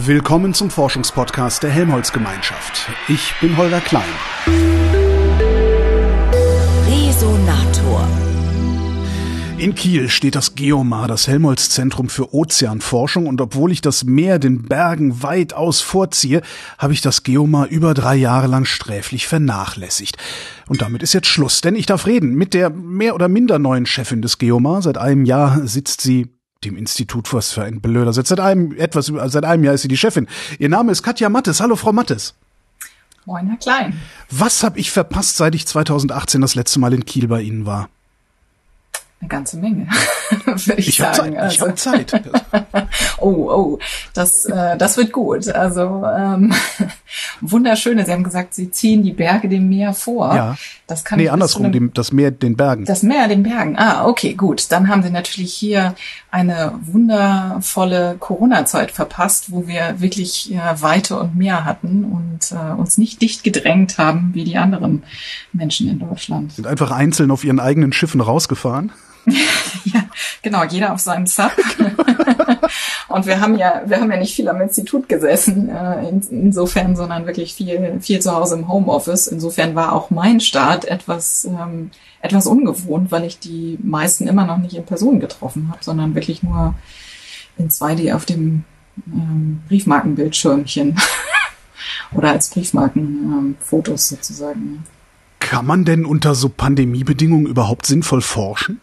[0.00, 2.88] Willkommen zum Forschungspodcast der Helmholtz-Gemeinschaft.
[3.08, 4.04] Ich bin Holger Klein.
[6.86, 8.06] Resonator.
[9.58, 14.62] In Kiel steht das Geomar, das Helmholtz-Zentrum für Ozeanforschung, und obwohl ich das Meer den
[14.62, 16.42] Bergen weitaus vorziehe,
[16.78, 20.16] habe ich das Geomar über drei Jahre lang sträflich vernachlässigt.
[20.68, 23.84] Und damit ist jetzt Schluss, denn ich darf reden mit der mehr oder minder neuen
[23.84, 24.80] Chefin des Geomar.
[24.80, 28.30] Seit einem Jahr sitzt sie dem Institut, was für ein blöder Sitz.
[28.30, 30.26] Seit einem, etwas, seit einem Jahr ist sie die Chefin.
[30.58, 31.60] Ihr Name ist Katja Mattes.
[31.60, 32.34] Hallo, Frau Mattes.
[33.26, 34.00] Moin, Herr Klein.
[34.30, 37.88] Was habe ich verpasst, seit ich 2018 das letzte Mal in Kiel bei Ihnen war?
[39.20, 39.88] Eine ganze Menge,
[40.66, 41.36] würde ich, Ich sagen.
[41.38, 41.52] habe Zeit.
[41.52, 42.22] Ich hab Zeit.
[43.18, 43.78] oh, oh,
[44.14, 45.48] das, äh, das wird gut.
[45.48, 46.52] Also ähm,
[47.40, 48.04] wunderschöne.
[48.04, 50.34] Sie haben gesagt, Sie ziehen die Berge dem Meer vor.
[50.34, 50.56] Ja.
[50.86, 52.84] Das kann nee, andersrum, einem- dem, das Meer den Bergen.
[52.84, 53.76] Das Meer den Bergen.
[53.78, 54.70] Ah, okay, gut.
[54.70, 55.94] Dann haben Sie natürlich hier
[56.30, 62.98] eine wundervolle Corona-Zeit verpasst, wo wir wirklich äh, Weite und Meer hatten und äh, uns
[62.98, 65.02] nicht dicht gedrängt haben wie die anderen
[65.52, 66.52] Menschen in Deutschland.
[66.52, 68.92] Sind einfach einzeln auf ihren eigenen Schiffen rausgefahren.
[69.84, 70.04] Ja,
[70.42, 71.52] genau, jeder auf seinem Sub.
[73.08, 76.94] und wir haben ja, wir haben ja nicht viel am Institut gesessen, äh, in, insofern,
[76.94, 79.28] sondern wirklich viel, viel zu Hause im Homeoffice.
[79.28, 84.58] Insofern war auch mein Start etwas, ähm, etwas ungewohnt, weil ich die meisten immer noch
[84.58, 86.74] nicht in Person getroffen habe, sondern wirklich nur
[87.56, 88.64] in 2D auf dem
[89.06, 90.98] ähm, Briefmarkenbildschirmchen
[92.12, 94.84] oder als Briefmarkenfotos ähm, sozusagen.
[95.40, 98.80] Kann man denn unter so Pandemiebedingungen überhaupt sinnvoll forschen?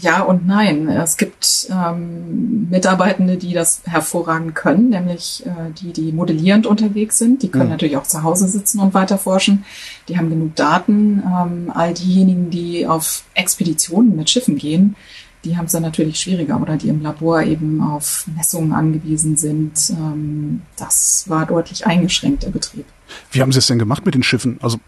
[0.00, 0.88] Ja und nein.
[0.88, 7.42] Es gibt ähm, Mitarbeitende, die das hervorragend können, nämlich äh, die, die modellierend unterwegs sind.
[7.42, 7.70] Die können Mhm.
[7.70, 9.64] natürlich auch zu Hause sitzen und weiter forschen.
[10.08, 11.22] Die haben genug Daten.
[11.24, 14.96] Ähm, all diejenigen, die auf Expeditionen mit Schiffen gehen,
[15.44, 19.90] die haben es dann natürlich schwieriger oder die im Labor eben auf Messungen angewiesen sind.
[19.90, 22.84] Ähm, das war deutlich eingeschränkt, der Betrieb.
[23.30, 24.58] Wie haben Sie es denn gemacht mit den Schiffen?
[24.60, 24.78] Also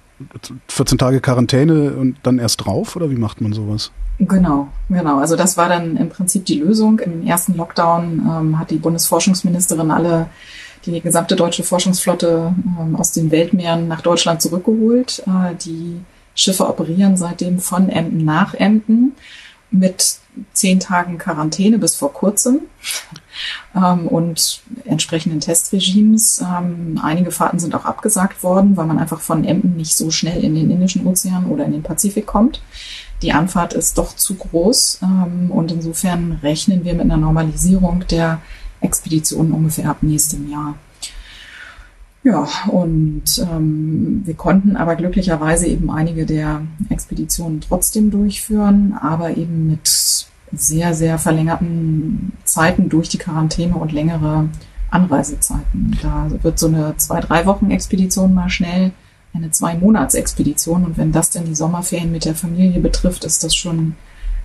[0.68, 3.92] 14 Tage Quarantäne und dann erst drauf oder wie macht man sowas?
[4.18, 5.18] Genau, genau.
[5.18, 6.98] Also das war dann im Prinzip die Lösung.
[6.98, 10.26] Im ersten Lockdown ähm, hat die Bundesforschungsministerin alle
[10.86, 15.22] die gesamte deutsche Forschungsflotte ähm, aus den Weltmeeren nach Deutschland zurückgeholt.
[15.26, 16.00] Äh, die
[16.34, 19.12] Schiffe operieren seitdem von Emden nach Emden
[19.70, 20.18] mit
[20.52, 22.60] zehn Tagen Quarantäne bis vor kurzem
[23.74, 26.40] ähm, und entsprechenden Testregimes.
[26.40, 30.44] Ähm, einige Fahrten sind auch abgesagt worden, weil man einfach von Emden nicht so schnell
[30.44, 32.60] in den Indischen Ozean oder in den Pazifik kommt.
[33.22, 38.40] Die Anfahrt ist doch zu groß ähm, und insofern rechnen wir mit einer Normalisierung der
[38.80, 40.74] Expeditionen ungefähr ab nächstem Jahr.
[42.24, 49.68] Ja, und ähm, wir konnten aber glücklicherweise eben einige der Expeditionen trotzdem durchführen, aber eben
[49.68, 54.48] mit sehr, sehr verlängerten Zeiten durch die Quarantäne und längere
[54.90, 55.98] Anreisezeiten.
[56.02, 58.92] Da wird so eine zwei, drei Wochen Expedition mal schnell
[59.34, 63.94] eine Zwei-Monats-Expedition und wenn das dann die Sommerferien mit der Familie betrifft, ist das schon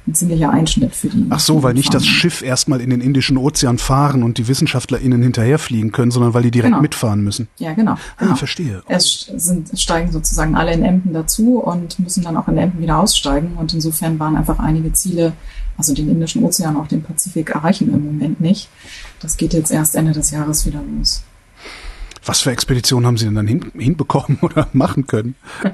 [0.06, 1.25] ein ziemlicher Einschnitt für die.
[1.30, 2.06] Ach so, weil nicht das.
[2.06, 6.52] Schiff erstmal in den Indischen Ozean fahren und die WissenschaftlerInnen hinterherfliegen können, sondern weil die
[6.52, 6.81] direkt Genau.
[6.81, 7.47] mitfahren müssen.
[7.58, 7.94] Ja, genau.
[7.94, 8.36] Ah, genau.
[8.36, 8.84] verstehe.
[8.88, 12.81] Es sind, es steigen sozusagen alle in Emden dazu und müssen dann auch in Emden
[12.81, 13.53] wieder aussteigen.
[13.58, 15.34] Und insofern waren einfach einige Ziele,
[15.78, 18.69] also den Indischen Ozean, auch den Pazifik, erreichen wir im Moment nicht.
[19.22, 21.24] Das geht jetzt erst Ende des Jahres wieder los.
[22.26, 25.36] Was für Expeditionen haben Sie denn dann hin, hinbekommen oder machen können?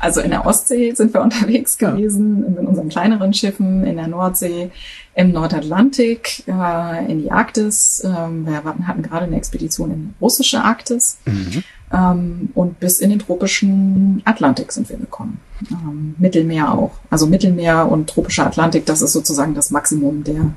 [0.00, 1.90] Also in der Ostsee sind wir unterwegs Ja.
[1.90, 4.70] gewesen, mit unseren kleineren Schiffen, in der Nordsee,
[5.14, 8.02] im Nordatlantik, äh, in die Arktis.
[8.04, 11.18] Ähm, wir hatten gerade eine Expedition in die russische Arktis.
[11.24, 11.62] Mhm.
[11.92, 15.40] Ähm, und bis in den tropischen Atlantik sind wir gekommen.
[15.70, 16.92] Ähm, Mittelmeer auch.
[17.10, 20.50] Also Mittelmeer und tropischer Atlantik, das ist sozusagen das Maximum der,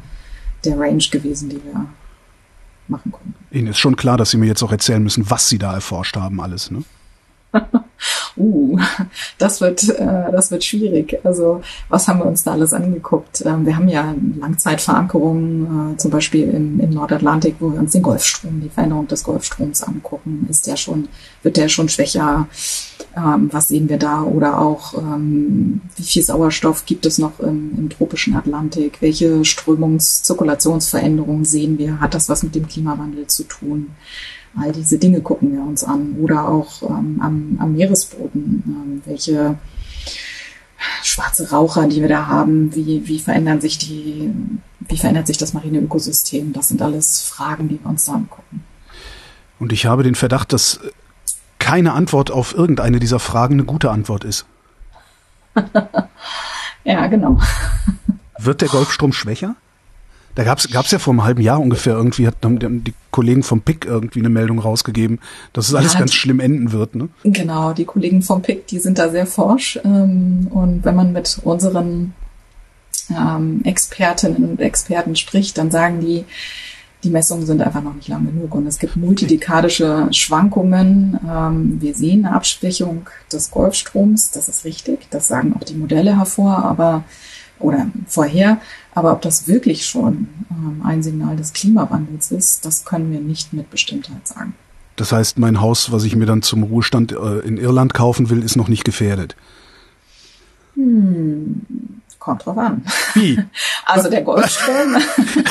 [0.66, 1.86] der Range gewesen, die wir
[2.90, 3.36] machen konnten.
[3.52, 6.16] Ihnen ist schon klar, dass Sie mir jetzt auch erzählen müssen, was Sie da erforscht
[6.16, 6.84] haben, alles, ne?
[8.38, 8.78] Uh,
[9.40, 11.20] das wird, äh, das wird schwierig.
[11.24, 13.44] Also was haben wir uns da alles angeguckt?
[13.44, 18.04] Ähm, wir haben ja Langzeitverankerungen, äh, zum Beispiel im, im Nordatlantik, wo wir uns den
[18.04, 20.46] Golfstrom, die Veränderung des Golfstroms angucken.
[20.50, 21.08] Ist der schon,
[21.42, 22.48] wird der schon schwächer?
[23.16, 24.22] Ähm, was sehen wir da?
[24.22, 28.98] Oder auch, ähm, wie viel Sauerstoff gibt es noch im, im tropischen Atlantik?
[29.02, 32.00] Welche Strömungs-, Zirkulationsveränderungen sehen wir?
[32.00, 33.88] Hat das was mit dem Klimawandel zu tun?
[34.60, 36.16] All diese Dinge gucken wir uns an.
[36.22, 38.64] Oder auch ähm, am, am Meeresboden.
[38.66, 39.58] Ähm, welche
[41.04, 44.32] schwarze Raucher, die wir da haben, wie, wie verändern sich die,
[44.80, 46.54] wie verändert sich das marine Ökosystem?
[46.54, 48.64] Das sind alles Fragen, die wir uns da angucken.
[49.60, 50.80] Und ich habe den Verdacht, dass
[51.60, 54.46] keine Antwort auf irgendeine dieser Fragen eine gute Antwort ist.
[56.88, 57.38] Ja, genau.
[58.40, 59.56] Wird der Golfstrom schwächer?
[60.38, 63.62] Da gab's gab's ja vor einem halben Jahr ungefähr irgendwie, hat, haben die Kollegen vom
[63.62, 65.18] PIC irgendwie eine Meldung rausgegeben,
[65.52, 66.94] dass es alles ja, ganz schlimm enden wird.
[66.94, 67.10] Ne?
[67.24, 69.80] Genau, die Kollegen vom PIC, die sind da sehr forsch.
[69.84, 72.14] Ähm, und wenn man mit unseren
[73.10, 76.24] ähm, Expertinnen und Experten spricht, dann sagen die,
[77.04, 81.20] die Messungen sind einfach noch nicht lang genug und es gibt multidekadische Schwankungen.
[81.28, 86.16] Ähm, wir sehen eine Abschwächung des Golfstroms, das ist richtig, das sagen auch die Modelle
[86.16, 87.06] hervor, aber
[87.60, 88.60] oder vorher,
[88.94, 93.54] aber ob das wirklich schon ähm, ein Signal des Klimawandels ist, das können wir nicht
[93.54, 94.56] mit Bestimmtheit sagen.
[94.96, 98.44] Das heißt, mein Haus, was ich mir dann zum Ruhestand äh, in Irland kaufen will,
[98.44, 99.36] ist noch nicht gefährdet.
[100.74, 101.62] Hm,
[102.28, 102.84] kommt drauf an.
[103.14, 103.40] Wie?
[103.90, 104.98] Also der Golfstrom,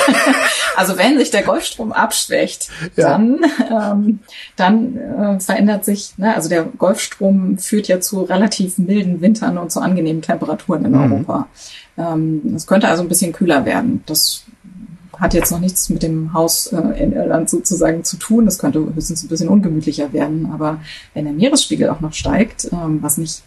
[0.76, 3.08] also wenn sich der Golfstrom abschwächt, ja.
[3.08, 3.38] dann,
[3.70, 4.19] ähm,
[4.56, 9.73] dann äh, verändert sich, ne, also der Golfstrom führt ja zu relativ milden Wintern und
[9.73, 11.12] zu angenehmen Temperaturen in mhm.
[11.12, 11.49] Europa.
[11.96, 14.02] Ähm, es könnte also ein bisschen kühler werden.
[14.05, 14.44] Das
[15.19, 18.44] hat jetzt noch nichts mit dem Haus äh, in Irland sozusagen zu tun.
[18.44, 20.50] Das könnte höchstens ein bisschen ungemütlicher werden.
[20.52, 20.81] Aber
[21.14, 23.43] wenn der Meeresspiegel auch noch steigt, ähm, was nicht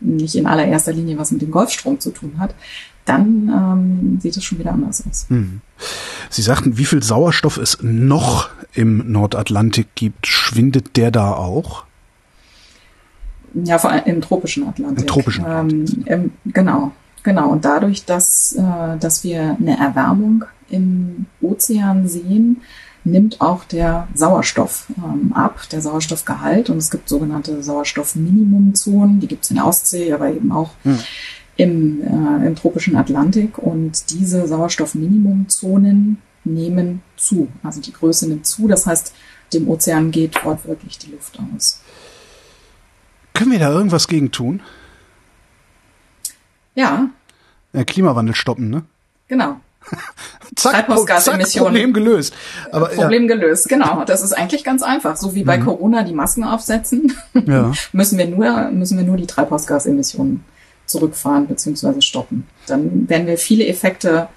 [0.00, 2.54] nicht in allererster Linie was mit dem Golfstrom zu tun hat,
[3.04, 5.26] dann ähm, sieht es schon wieder anders aus.
[5.28, 5.60] Hm.
[6.30, 10.26] Sie sagten, wie viel Sauerstoff es noch im Nordatlantik gibt.
[10.26, 11.84] Schwindet der da auch?
[13.54, 15.00] Ja, vor allem im tropischen Atlantik.
[15.00, 15.96] Im tropischen Atlantik.
[16.08, 16.92] Ähm, im, genau,
[17.22, 17.48] genau.
[17.50, 22.60] Und dadurch, dass, äh, dass wir eine Erwärmung im Ozean sehen,
[23.10, 26.70] nimmt auch der Sauerstoff ähm, ab, der Sauerstoffgehalt.
[26.70, 30.98] Und es gibt sogenannte Sauerstoffminimumzonen, die gibt es in der Ostsee, aber eben auch hm.
[31.56, 33.58] im, äh, im tropischen Atlantik.
[33.58, 37.48] Und diese Sauerstoffminimumzonen nehmen zu.
[37.62, 38.68] Also die Größe nimmt zu.
[38.68, 39.14] Das heißt,
[39.52, 41.80] dem Ozean geht wortwörtlich die Luft aus.
[43.34, 44.62] Können wir da irgendwas gegen tun?
[46.74, 47.08] Ja.
[47.72, 48.84] ja Klimawandel stoppen, ne?
[49.28, 49.60] Genau.
[50.56, 51.72] zack, Treibhausgasemissionen.
[51.72, 52.34] Problem gelöst.
[52.72, 53.34] Aber, Problem ja.
[53.34, 54.04] gelöst, genau.
[54.04, 55.16] Das ist eigentlich ganz einfach.
[55.16, 55.64] So wie bei mhm.
[55.64, 57.12] Corona die Masken aufsetzen,
[57.46, 57.72] ja.
[57.92, 60.44] müssen wir nur, müssen wir nur die Treibhausgasemissionen
[60.86, 62.00] zurückfahren bzw.
[62.00, 62.46] stoppen.
[62.66, 64.28] Dann werden wir viele Effekte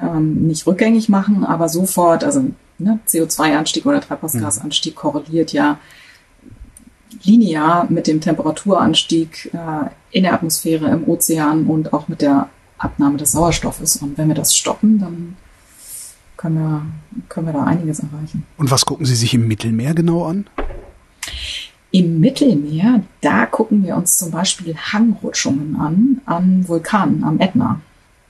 [0.00, 2.44] ähm, nicht rückgängig machen, aber sofort, also
[2.78, 4.98] ne, CO2-Anstieg oder Treibhausgasanstieg mhm.
[4.98, 5.78] korreliert ja
[7.22, 12.48] linear mit dem Temperaturanstieg äh, in der Atmosphäre, im Ozean und auch mit der
[12.80, 13.96] Abnahme des Sauerstoffes.
[13.96, 15.36] Und wenn wir das stoppen, dann
[16.36, 16.82] können wir,
[17.28, 18.46] können wir da einiges erreichen.
[18.56, 20.46] Und was gucken Sie sich im Mittelmeer genau an?
[21.92, 27.80] Im Mittelmeer, da gucken wir uns zum Beispiel Hangrutschungen an, an Vulkanen, am Ätna.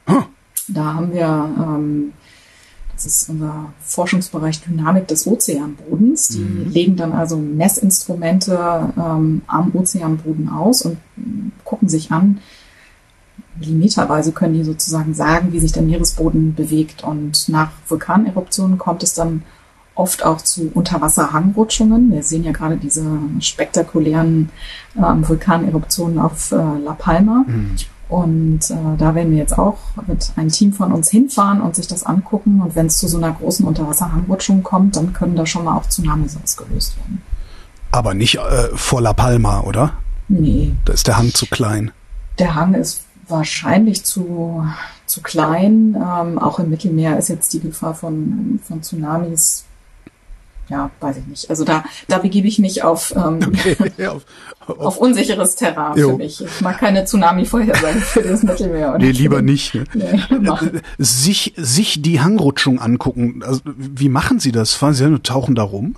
[0.08, 0.24] Huh.
[0.66, 2.12] Da haben wir, ähm,
[2.94, 6.28] das ist unser Forschungsbereich Dynamik des Ozeanbodens.
[6.28, 6.70] Die mhm.
[6.70, 10.96] legen dann also Messinstrumente ähm, am Ozeanboden aus und
[11.64, 12.40] gucken sich an,
[13.58, 17.04] millimeterweise können die sozusagen sagen, wie sich der Meeresboden bewegt.
[17.04, 19.42] Und nach Vulkaneruptionen kommt es dann
[19.94, 22.10] oft auch zu Unterwasserhangrutschungen.
[22.12, 23.04] Wir sehen ja gerade diese
[23.40, 24.50] spektakulären
[24.96, 27.44] ähm, Vulkaneruptionen auf äh, La Palma.
[27.46, 27.76] Mhm.
[28.08, 31.86] Und äh, da werden wir jetzt auch mit einem Team von uns hinfahren und sich
[31.86, 32.60] das angucken.
[32.60, 35.86] Und wenn es zu so einer großen Unterwasserhangrutschung kommt, dann können da schon mal auch
[35.86, 37.22] Tsunamis ausgelöst werden.
[37.92, 39.92] Aber nicht äh, vor La Palma, oder?
[40.28, 40.72] Nee.
[40.84, 41.92] Da ist der Hang zu klein.
[42.38, 44.66] Der Hang ist wahrscheinlich zu,
[45.06, 45.96] zu klein.
[45.96, 49.64] Ähm, auch im Mittelmeer ist jetzt die Gefahr von, von Tsunamis
[50.70, 51.50] ja, weiß ich nicht.
[51.50, 54.24] Also da, da begebe ich mich auf, ähm, okay, auf,
[54.66, 56.10] auf, auf, unsicheres Terrain jo.
[56.10, 56.42] für mich.
[56.42, 58.90] Ich mag keine Tsunami-Vorhersagen für das Mittelmeer.
[58.90, 59.78] Oder nee, lieber nicht.
[59.92, 60.20] Nee,
[60.98, 63.42] sich, sich die Hangrutschung angucken.
[63.44, 64.74] Also, wie machen Sie das?
[64.74, 65.96] Fahren Sie ja tauchen da rum?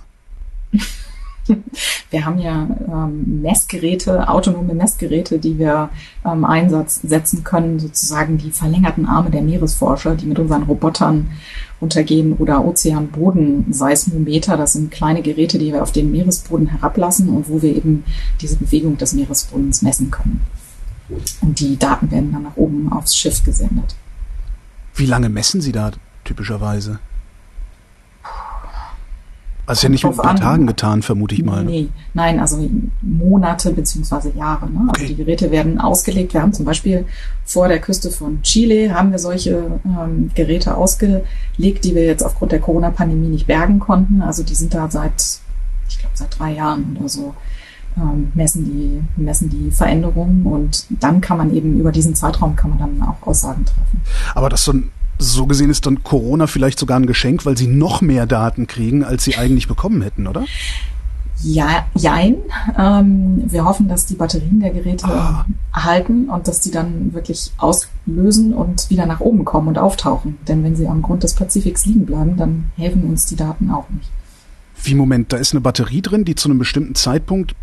[2.09, 5.89] Wir haben ja ähm, Messgeräte, autonome Messgeräte, die wir
[6.23, 11.31] ähm, einsetzen können, sozusagen die verlängerten Arme der Meeresforscher, die mit unseren Robotern
[11.79, 14.57] untergehen oder Ozeanboden-Seismometer.
[14.57, 18.03] Das sind kleine Geräte, die wir auf den Meeresboden herablassen und wo wir eben
[18.39, 20.41] diese Bewegung des Meeresbodens messen können.
[21.41, 23.95] Und die Daten werden dann nach oben aufs Schiff gesendet.
[24.95, 25.91] Wie lange messen Sie da
[26.23, 26.99] typischerweise?
[29.65, 31.63] Also ja nicht mit ein paar Tagen getan, vermute ich mal.
[31.63, 32.69] Nee, nein, also
[33.01, 34.69] Monate beziehungsweise Jahre.
[34.69, 34.79] Ne?
[34.79, 35.01] Also okay.
[35.03, 36.33] Also die Geräte werden ausgelegt.
[36.33, 37.05] Wir haben zum Beispiel
[37.45, 42.51] vor der Küste von Chile haben wir solche ähm, Geräte ausgelegt, die wir jetzt aufgrund
[42.51, 44.21] der Corona-Pandemie nicht bergen konnten.
[44.21, 45.39] Also die sind da seit,
[45.87, 47.33] ich glaube, seit drei Jahren oder so
[47.97, 52.71] ähm, messen die messen die Veränderungen und dann kann man eben über diesen Zeitraum kann
[52.71, 54.01] man dann auch Aussagen treffen.
[54.33, 57.67] Aber das so ein so gesehen ist dann Corona vielleicht sogar ein Geschenk, weil sie
[57.67, 60.45] noch mehr Daten kriegen, als sie eigentlich bekommen hätten, oder?
[61.41, 62.35] Ja, jein.
[62.77, 65.45] Ähm, wir hoffen, dass die Batterien der Geräte Ah.
[65.73, 70.37] halten und dass die dann wirklich auslösen und wieder nach oben kommen und auftauchen.
[70.47, 73.89] Denn wenn sie am Grund des Pazifiks liegen bleiben, dann helfen uns die Daten auch
[73.89, 74.09] nicht.
[74.83, 77.55] Wie Moment, da ist eine Batterie drin, die zu einem bestimmten Zeitpunkt.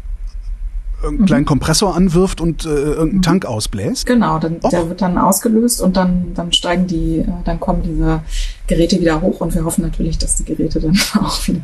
[1.02, 4.06] Irgendeinen kleinen Kompressor anwirft und äh, irgendeinen Tank ausbläst?
[4.06, 4.70] Genau, dann, Och.
[4.70, 8.20] der wird dann ausgelöst und dann, dann steigen die, äh, dann kommen diese
[8.66, 11.60] Geräte wieder hoch und wir hoffen natürlich, dass die Geräte dann auch wieder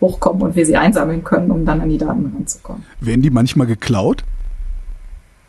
[0.00, 2.84] hochkommen und wir sie einsammeln können, um dann an die Daten ranzukommen.
[3.00, 4.24] Werden die manchmal geklaut?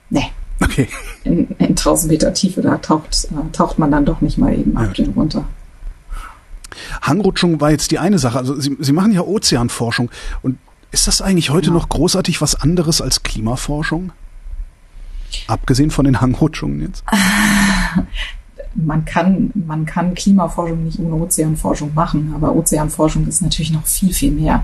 [0.10, 0.32] Nee,
[0.64, 0.88] Okay.
[1.24, 4.74] in, in 1000 Meter Tiefe, da taucht, äh, taucht man dann doch nicht mal eben
[4.74, 5.46] Ja, ab und runter.
[7.02, 8.38] Hangrutschung war jetzt die eine Sache.
[8.38, 10.10] Also Sie, Sie machen ja Ozeanforschung.
[10.42, 10.58] Und
[10.92, 11.80] ist das eigentlich heute Genau.
[11.80, 14.12] noch großartig was anderes als Klimaforschung?
[15.48, 17.04] Abgesehen von den Hangrutschungen jetzt?
[18.76, 24.14] man kann, man kann Klimaforschung nicht ohne Ozeanforschung machen, aber Ozeanforschung ist natürlich noch viel,
[24.14, 24.64] viel mehr.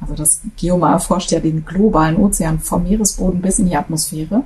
[0.00, 4.44] Also das Geomar erforscht ja den globalen Ozean vom Meeresboden bis in die Atmosphäre.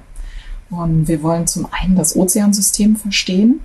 [0.70, 3.60] Und wir wollen zum einen das Ozeansystem verstehen.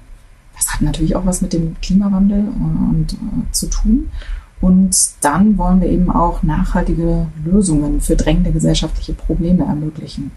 [0.55, 4.11] Das hat natürlich auch was mit dem Klimawandel äh, und, äh, zu tun.
[4.59, 10.31] Und dann wollen wir eben auch nachhaltige Lösungen für drängende gesellschaftliche Probleme ermöglichen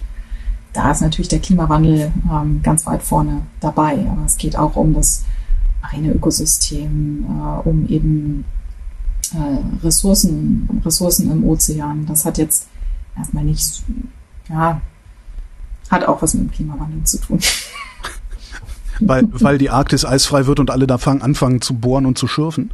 [0.73, 4.07] da ist natürlich der Klimawandel ähm, ganz weit vorne dabei.
[4.11, 5.25] Aber es geht auch um das
[5.83, 8.45] marine Ökosystem, äh, um eben
[9.33, 12.07] äh, Ressourcen, Ressourcen im Ozean.
[12.07, 12.69] Das hat jetzt
[13.17, 13.83] erstmal nicht,
[14.49, 14.81] ja,
[15.91, 17.41] hat auch was mit dem Klimawandel zu tun.
[19.03, 22.27] Weil, weil die Arktis eisfrei wird und alle da fangen, anfangen zu bohren und zu
[22.27, 22.71] schürfen?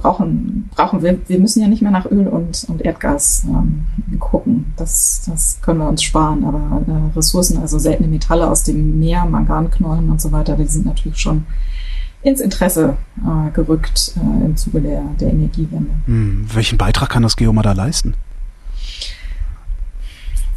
[0.00, 3.86] Brauchen, brauchen wir, wir müssen ja nicht mehr nach Öl und, und Erdgas ähm,
[4.18, 4.72] gucken.
[4.76, 6.44] Das, das können wir uns sparen.
[6.44, 10.86] Aber äh, Ressourcen, also seltene Metalle aus dem Meer, Manganknollen und so weiter, die sind
[10.86, 11.44] natürlich schon
[12.22, 15.90] ins Interesse äh, gerückt äh, im Zuge der, der Energiewende.
[16.06, 18.14] Hm, welchen Beitrag kann das Geomar da leisten?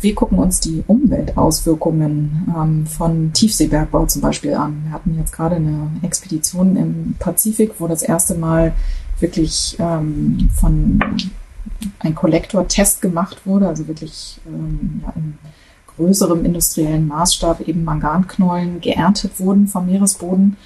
[0.02, 4.82] Wir gucken uns die Umweltauswirkungen ähm, von Tiefseebergbau zum Beispiel an.
[4.86, 8.74] Wir hatten jetzt gerade eine Expedition im Pazifik, wo das erste Mal
[9.22, 11.00] wirklich ähm, von
[12.00, 15.38] ein Kollektortest gemacht wurde, also wirklich ähm, ja, in
[15.96, 20.58] größerem industriellen Maßstab eben Manganknollen geerntet wurden vom Meeresboden.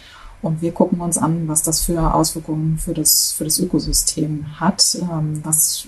[0.42, 4.96] Und wir gucken uns an, was das für Auswirkungen für das, für das Ökosystem hat.
[5.02, 5.88] Ähm, was,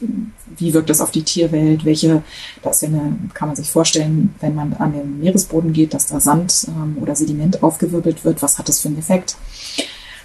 [0.57, 1.86] wie wirkt das auf die Tierwelt?
[1.86, 2.24] Welche,
[2.63, 6.67] das eine, kann man sich vorstellen, wenn man an den Meeresboden geht, dass da Sand
[6.69, 8.41] ähm, oder Sediment aufgewirbelt wird.
[8.41, 9.38] Was hat das für einen Effekt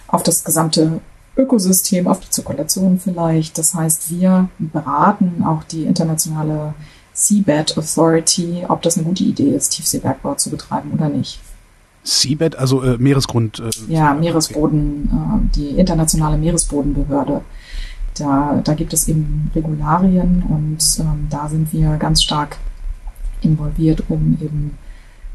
[0.08, 1.00] auf das gesamte
[1.36, 3.56] Ökosystem, auf die Zirkulation vielleicht?
[3.58, 6.74] Das heißt, wir beraten auch die internationale
[7.14, 11.40] Seabed Authority, ob das eine gute Idee ist, Tiefseebergbau zu betreiben oder nicht.
[12.04, 13.60] Seabed, also äh, Meeresgrund.
[13.60, 17.42] Äh, Ja, Meeresboden, äh, die internationale Meeresbodenbehörde.
[18.14, 22.58] Da, da gibt es eben Regularien und ähm, da sind wir ganz stark
[23.40, 24.76] involviert, um eben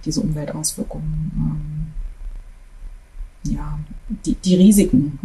[0.06, 1.88] diese Umweltauswirkungen, ähm,
[3.54, 3.78] ja,
[4.26, 5.20] die, die Risiken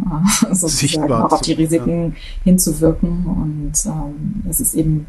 [0.51, 3.27] äh, sozusagen auch auf die Risiken hinzuwirken.
[3.27, 5.07] Und ähm, es ist eben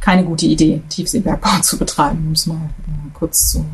[0.00, 3.64] keine gute Idee, Tiefseebergbau zu betreiben, um es mal äh, kurz zu,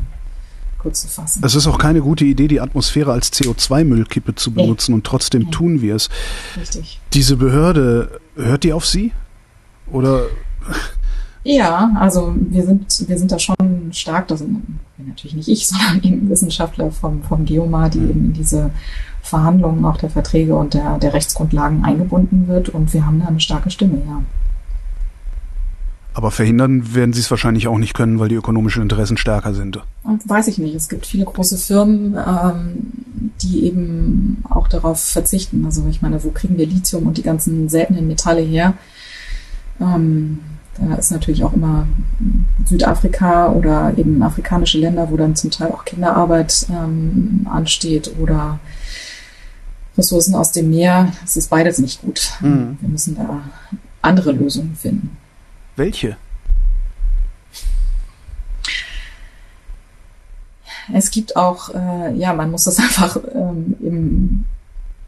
[0.79, 1.41] kurz zu fassen.
[1.45, 4.63] Es ist auch keine gute Idee, die Atmosphäre als CO2-Müllkippe zu Nee.
[4.63, 5.51] benutzen und trotzdem Nee.
[5.51, 6.09] tun wir es.
[6.59, 6.99] Richtig.
[7.13, 9.11] Diese Behörde, hört die auf Sie?
[9.91, 10.23] Oder
[11.47, 13.55] Ja, also wir sind, wir sind da schon
[13.91, 14.63] stark, das sind
[14.97, 18.71] natürlich nicht ich, sondern eben Wissenschaftler vom, vom Geomar, die eben in diese
[19.21, 23.39] Verhandlungen auch der Verträge und der, der Rechtsgrundlagen eingebunden wird und wir haben da eine
[23.39, 24.23] starke Stimme, ja.
[26.15, 29.79] aber verhindern werden Sie es wahrscheinlich auch nicht können, weil die ökonomischen Interessen stärker sind.
[30.25, 32.91] Weiß ich nicht, es gibt viele große Firmen, ähm,
[33.43, 35.63] die eben auch darauf verzichten.
[35.65, 38.73] Also ich meine, wo kriegen wir Lithium und die ganzen seltenen Metalle her?
[39.79, 40.39] Ähm,
[40.77, 41.87] da ist natürlich auch immer
[42.65, 48.59] Südafrika oder eben afrikanische Länder, wo dann zum Teil auch Kinderarbeit ähm, ansteht oder
[49.97, 51.11] Ressourcen aus dem Meer.
[51.21, 52.31] Das ist beides nicht gut.
[52.41, 52.77] Mhm.
[52.81, 53.41] Wir müssen da
[54.01, 55.17] andere Lösungen finden.
[55.75, 56.17] Welche?
[60.93, 64.45] Es gibt auch, äh, ja, man muss das einfach ähm, im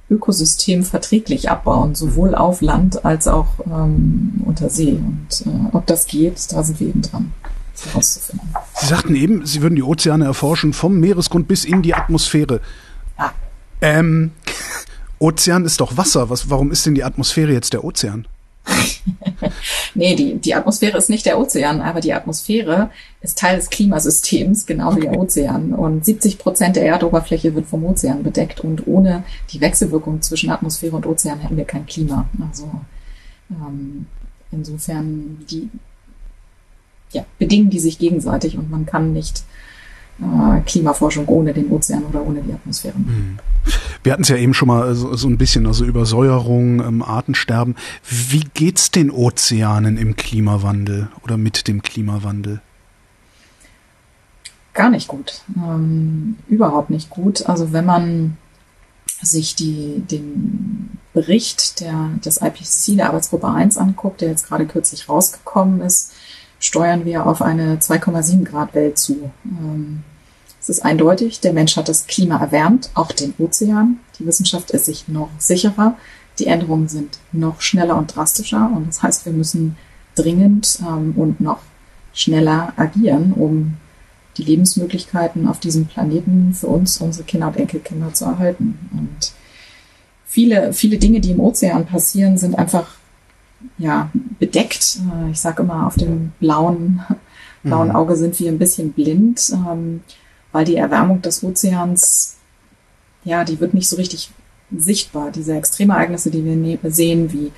[0.10, 4.94] Ökosystem verträglich abbauen, sowohl auf Land als auch ähm, unter See.
[4.94, 7.34] Und äh, ob das geht, da sind wir eben dran,
[7.86, 8.50] herauszufinden.
[8.80, 12.62] Sie sagten eben, Sie würden die Ozeane erforschen vom Meeresgrund bis in die Atmosphäre.
[13.18, 13.34] Ja.
[13.82, 14.32] Ähm,
[15.20, 16.30] Ozean ist doch Wasser.
[16.30, 18.28] Was, warum ist denn die Atmosphäre jetzt der Ozean?
[19.94, 24.66] Nee, die, die Atmosphäre ist nicht der Ozean, aber die Atmosphäre ist Teil des Klimasystems,
[24.66, 25.74] genau wie der Ozean.
[25.74, 28.60] Und 70 Prozent der Erdoberfläche wird vom Ozean bedeckt.
[28.60, 32.30] Und ohne die Wechselwirkung zwischen Atmosphäre und Ozean hätten wir kein Klima.
[32.48, 32.70] Also
[33.50, 34.06] ähm,
[34.52, 35.70] insofern die
[37.12, 39.44] ja, bedingen die sich gegenseitig und man kann nicht
[40.66, 42.98] Klimaforschung ohne den Ozean oder ohne die Atmosphäre.
[42.98, 43.38] Mhm.
[44.04, 47.76] Wir hatten es ja eben schon mal so, so ein bisschen, also Übersäuerung, ähm, Artensterben.
[48.04, 52.62] Wie geht's den Ozeanen im Klimawandel oder mit dem Klimawandel?
[54.74, 55.42] Gar nicht gut.
[55.56, 57.48] Ähm, überhaupt nicht gut.
[57.48, 58.38] Also wenn man
[59.22, 65.10] sich die, den Bericht der, des IPCC, der Arbeitsgruppe 1 anguckt, der jetzt gerade kürzlich
[65.10, 66.14] rausgekommen ist,
[66.60, 69.32] steuern wir auf eine 2,7 Grad Welt zu.
[69.46, 70.04] Ähm,
[70.60, 74.00] es ist eindeutig, der Mensch hat das Klima erwärmt, auch den Ozean.
[74.20, 75.96] Die Wissenschaft ist sich noch sicherer.
[76.40, 78.70] Die Änderungen sind noch schneller und drastischer.
[78.76, 79.78] Und das heißt, wir müssen
[80.16, 81.60] dringend ähm, und noch
[82.14, 83.78] schneller agieren, um
[84.38, 88.78] die Lebensmöglichkeiten auf diesem Planeten für uns, unsere Kinder und Enkelkinder zu erhalten.
[88.92, 89.32] Und
[90.26, 92.97] viele, viele Dinge, die im Ozean passieren, sind einfach
[93.78, 94.10] ja,
[94.40, 95.00] bedeckt.
[95.00, 97.02] Äh, ich sage immer, auf dem blauen,
[97.64, 97.96] blauen mhm.
[97.96, 100.02] Auge sind wir ein bisschen blind, ähm,
[100.52, 102.38] weil die Erwärmung des Ozeans,
[103.24, 104.32] ja, die wird nicht so richtig
[104.76, 105.32] sichtbar.
[105.32, 107.52] Diese Extremereignisse, die wir ne-, sehen, wie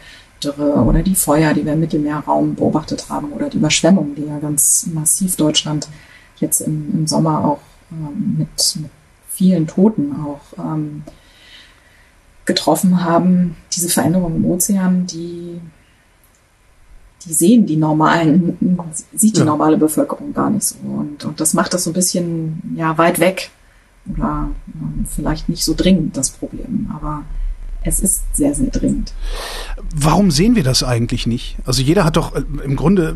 [0.43, 4.39] Dürre oder die Feuer, die wir im Mittelmeerraum beobachtet haben, oder die Überschwemmungen, die ja
[4.39, 5.89] ganz massiv Deutschland
[6.37, 7.59] jetzt im, im Sommer auch
[7.91, 8.91] ähm, mit, mit
[9.29, 11.03] vielen Toten auch ähm,
[12.45, 13.57] getroffen haben.
[13.73, 15.59] Diese Veränderungen im Ozean, die
[17.25, 18.57] die sehen die normalen,
[19.13, 19.45] sieht die ja.
[19.45, 20.77] normale Bevölkerung gar nicht so.
[20.83, 23.51] Und, und das macht das so ein bisschen ja weit weg
[24.07, 26.89] oder ähm, vielleicht nicht so dringend das Problem.
[26.93, 27.23] Aber
[27.83, 29.13] es ist sehr, sehr dringend.
[29.95, 31.57] Warum sehen wir das eigentlich nicht?
[31.65, 33.15] Also jeder hat doch äh, im Grunde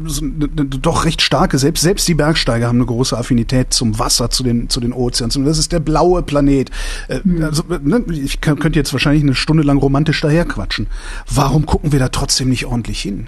[0.81, 4.69] doch recht starke, selbst, selbst die Bergsteiger haben eine große Affinität zum Wasser, zu den,
[4.69, 5.35] zu den Ozeans.
[5.35, 6.71] Und das ist der blaue Planet.
[7.07, 7.43] Hm.
[7.43, 10.87] Also, ne, ich könnte jetzt wahrscheinlich eine Stunde lang romantisch daherquatschen.
[11.29, 13.27] Warum gucken wir da trotzdem nicht ordentlich hin?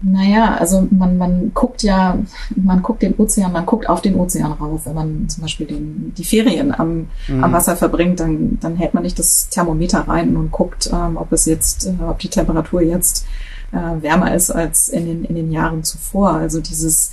[0.00, 2.18] Naja, also man, man guckt ja,
[2.54, 4.82] man guckt den Ozean, man guckt auf den Ozean rauf.
[4.84, 7.42] Wenn man zum Beispiel den, die Ferien am, mhm.
[7.42, 11.32] am Wasser verbringt, dann, dann hält man nicht das Thermometer rein und guckt, ähm, ob
[11.32, 13.26] es jetzt, äh, ob die Temperatur jetzt
[13.72, 16.30] äh, wärmer ist als in den, in den Jahren zuvor.
[16.30, 17.12] Also dieses,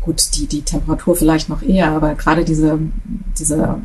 [0.00, 2.78] gut, die, die Temperatur vielleicht noch eher, aber gerade diese,
[3.36, 3.78] diese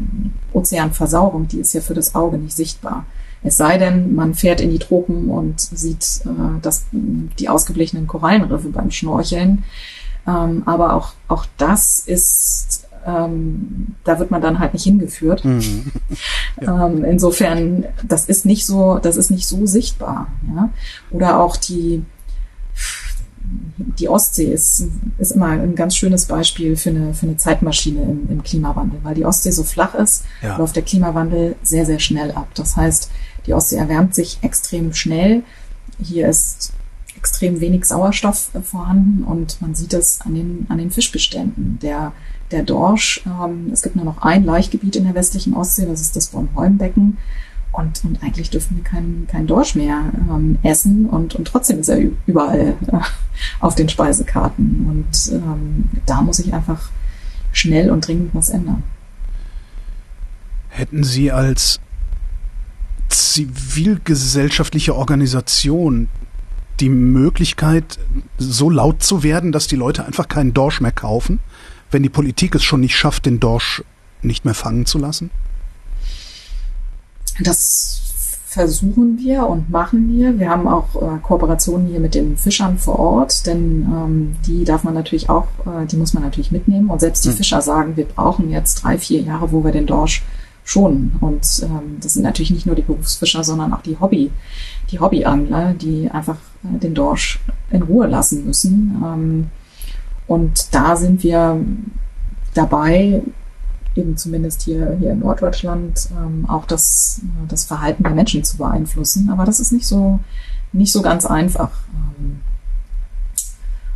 [0.53, 3.07] Ozeanversauerung, die ist ja für das Auge nicht sichtbar.
[3.43, 8.69] Es sei denn, man fährt in die Tropen und sieht äh, das, die ausgeblichenen Korallenriffe
[8.69, 9.63] beim Schnorcheln.
[10.25, 15.43] Ähm, aber auch, auch das ist, ähm, da wird man dann halt nicht hingeführt.
[15.45, 15.91] Mhm.
[16.61, 16.85] Ja.
[16.85, 20.27] Ähm, insofern, das ist nicht so, das ist nicht so sichtbar.
[20.55, 20.69] Ja?
[21.09, 22.05] Oder auch die,
[23.77, 28.29] die Ostsee ist, ist immer ein ganz schönes Beispiel für eine, für eine Zeitmaschine im,
[28.29, 30.57] im Klimawandel, weil die Ostsee so flach ist, ja.
[30.57, 32.47] läuft der Klimawandel sehr, sehr schnell ab.
[32.53, 33.09] Das heißt,
[33.45, 35.43] die Ostsee erwärmt sich extrem schnell.
[36.01, 36.73] Hier ist
[37.15, 41.79] extrem wenig Sauerstoff vorhanden und man sieht es an den, an den Fischbeständen.
[41.81, 42.11] Der,
[42.51, 46.15] der Dorsch, ähm, es gibt nur noch ein Laichgebiet in der westlichen Ostsee, das ist
[46.15, 47.17] das Bornholmbecken.
[47.71, 51.89] Und, und eigentlich dürfen wir keinen kein Dorsch mehr ähm, essen und, und trotzdem ist
[51.89, 52.99] er überall äh,
[53.59, 54.85] auf den Speisekarten.
[54.87, 56.91] Und ähm, da muss ich einfach
[57.51, 58.83] schnell und dringend was ändern.
[60.69, 61.79] Hätten Sie als
[63.13, 66.09] zivilgesellschaftliche Organisation
[66.79, 67.99] die Möglichkeit,
[68.37, 71.39] so laut zu werden, dass die Leute einfach keinen Dorsch mehr kaufen,
[71.91, 73.83] wenn die Politik es schon nicht schafft, den Dorsch
[74.21, 75.29] nicht mehr fangen zu lassen?
[77.41, 78.03] Das
[78.53, 80.39] versuchen wir und machen wir.
[80.39, 84.83] Wir haben auch äh, Kooperationen hier mit den Fischern vor Ort, denn ähm, die darf
[84.83, 86.89] man natürlich auch, äh, die muss man natürlich mitnehmen.
[86.89, 87.37] Und selbst die hm.
[87.37, 90.23] Fischer sagen, wir brauchen jetzt drei, vier Jahre, wo wir den Dorsch
[90.63, 91.15] schonen.
[91.19, 94.31] Und ähm, das sind natürlich nicht nur die Berufsfischer, sondern auch die Hobby,
[94.91, 97.39] die Hobbyangler, die einfach äh, den Dorsch
[97.71, 99.01] in Ruhe lassen müssen.
[99.03, 99.49] Ähm,
[100.27, 101.59] und da sind wir
[102.53, 103.21] dabei,
[103.95, 109.29] eben zumindest hier, hier in Norddeutschland, ähm, auch das, das Verhalten der Menschen zu beeinflussen.
[109.29, 110.19] Aber das ist nicht so,
[110.71, 111.71] nicht so ganz einfach.
[111.93, 112.39] Ähm,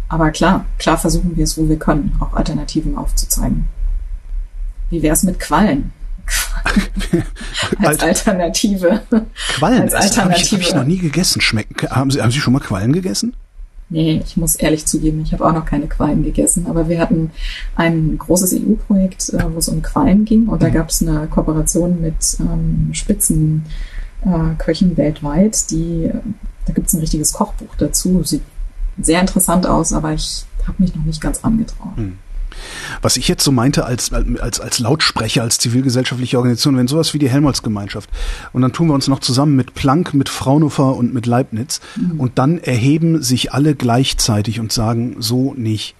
[0.09, 3.67] aber klar, klar versuchen wir es, wo wir können, auch Alternativen aufzuzeigen.
[4.89, 5.91] Wie wäre es mit Quallen?
[7.79, 9.01] Als Alternative.
[9.55, 10.21] Quallen, als Alternative.
[10.21, 11.41] Habe ich, hab ich noch nie gegessen.
[11.41, 11.89] Schmecken.
[11.89, 13.33] Haben Sie, haben Sie schon mal Quallen gegessen?
[13.89, 16.67] Nee, ich muss ehrlich zugeben, ich habe auch noch keine Quallen gegessen.
[16.67, 17.31] Aber wir hatten
[17.75, 20.47] ein großes EU-Projekt, äh, wo es um Quallen ging.
[20.47, 20.73] Und da mhm.
[20.73, 23.63] gab es eine Kooperation mit ähm, Spitzenköchen
[24.93, 25.71] äh, weltweit.
[25.71, 26.11] Die,
[26.65, 28.23] da gibt es ein richtiges Kochbuch dazu.
[28.23, 28.41] Sieht
[29.01, 31.95] sehr interessant aus, aber ich habe mich noch nicht ganz angetraut.
[31.95, 32.17] Hm.
[33.01, 37.19] Was ich jetzt so meinte als, als, als Lautsprecher, als zivilgesellschaftliche Organisation, wenn sowas wie
[37.19, 38.09] die Helmholtz-Gemeinschaft
[38.53, 42.19] und dann tun wir uns noch zusammen mit Planck, mit Fraunhofer und mit Leibniz mhm.
[42.19, 45.95] und dann erheben sich alle gleichzeitig und sagen, so nicht.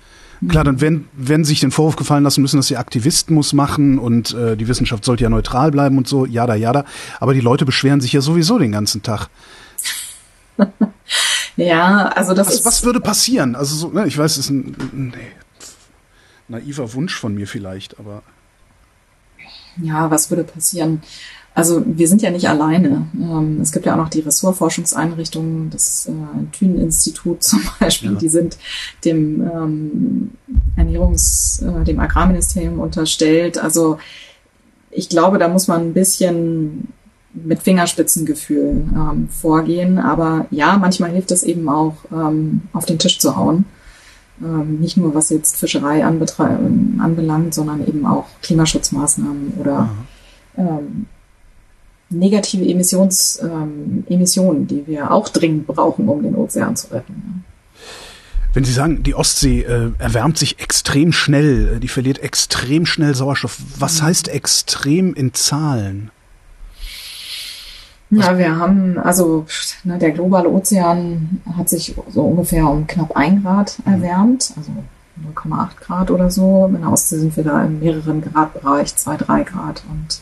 [0.48, 4.34] Klar, dann werden, werden sich den Vorwurf gefallen lassen müssen, dass sie Aktivismus machen und
[4.36, 6.86] äh, die Wissenschaft sollte ja neutral bleiben und so, jada, jada.
[7.20, 9.30] Aber die Leute beschweren sich ja sowieso den ganzen Tag.
[11.58, 12.66] ja, also das was, ist...
[12.66, 13.56] Was würde passieren?
[13.56, 15.28] Also so, ne, ich weiß, es ist ein, nee,
[16.48, 18.24] naiver Wunsch von mir vielleicht, aber.
[19.82, 21.02] Ja, was würde passieren?
[21.58, 23.08] Also wir sind ja nicht alleine.
[23.16, 26.12] Ähm, es gibt ja auch noch die Ressortforschungseinrichtungen, das äh,
[26.52, 28.18] Thünen-Institut zum Beispiel, ja.
[28.20, 28.60] die sind
[29.04, 30.32] dem ähm,
[30.76, 33.58] Ernährungs-, äh, dem Agrarministerium unterstellt.
[33.58, 33.98] Also
[34.92, 36.90] ich glaube, da muss man ein bisschen
[37.34, 39.98] mit Fingerspitzengefühl ähm, vorgehen.
[39.98, 41.96] Aber ja, manchmal hilft es eben auch,
[42.74, 43.66] auf den Tisch zu hauen
[44.40, 49.90] nicht nur was jetzt Fischerei anbelangt, sondern eben auch Klimaschutzmaßnahmen oder
[50.58, 51.08] ähm,
[52.10, 57.44] negative Emissions, ähm, Emissionen, die wir auch dringend brauchen, um den Ozean zu retten.
[58.54, 63.14] Wenn Sie sagen, die Ostsee äh, erwärmt sich extrem schnell, äh, die verliert extrem schnell
[63.14, 64.06] Sauerstoff, was mhm.
[64.06, 66.12] heißt extrem in Zahlen?
[68.10, 69.46] Ja, wir haben, also
[69.84, 73.94] ne, der globale Ozean hat sich so ungefähr um knapp ein Grad mhm.
[73.94, 74.72] erwärmt, also
[75.36, 76.68] 0,8 Grad oder so.
[76.68, 79.84] In der Ostsee sind wir da im mehreren Gradbereich, zwei, drei Grad.
[79.90, 80.22] Und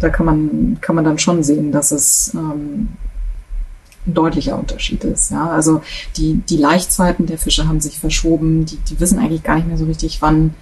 [0.00, 2.88] da kann man, kann man dann schon sehen, dass es ähm,
[4.06, 5.30] ein deutlicher Unterschied ist.
[5.30, 5.82] Ja, also
[6.16, 8.64] die, die Laichzeiten der Fische haben sich verschoben.
[8.64, 10.54] Die, die wissen eigentlich gar nicht mehr so richtig, wann,